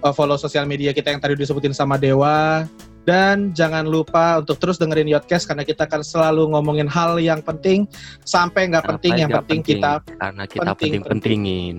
uh, 0.00 0.14
follow 0.16 0.40
sosial 0.40 0.64
media 0.64 0.96
kita 0.96 1.12
yang 1.12 1.20
tadi 1.20 1.36
disebutin 1.36 1.76
sama 1.76 2.00
Dewa. 2.00 2.64
Dan 3.04 3.52
jangan 3.52 3.84
lupa 3.84 4.40
untuk 4.40 4.56
terus 4.56 4.80
dengerin 4.80 5.12
Yotcast 5.12 5.44
karena 5.44 5.60
kita 5.60 5.84
akan 5.84 6.00
selalu 6.00 6.56
ngomongin 6.56 6.88
hal 6.88 7.20
yang 7.20 7.44
penting 7.44 7.84
sampai 8.24 8.72
nggak 8.72 8.96
penting, 8.96 9.20
yang 9.20 9.30
penting, 9.30 9.60
penting 9.60 9.80
kita 9.80 9.92
karena 10.16 10.44
kita 10.48 10.70
penting-pentingin. 10.72 11.76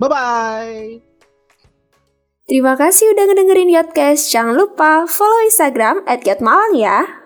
Bye 0.00 0.08
bye. 0.08 1.12
Terima 2.48 2.74
kasih 2.74 3.12
udah 3.14 3.24
ngedengerin 3.28 3.70
Yotcast. 3.70 4.32
Jangan 4.32 4.56
lupa 4.56 5.06
follow 5.06 5.40
Instagram 5.46 6.02
at 6.10 6.26
Yotmalang 6.26 6.74
ya. 6.74 7.21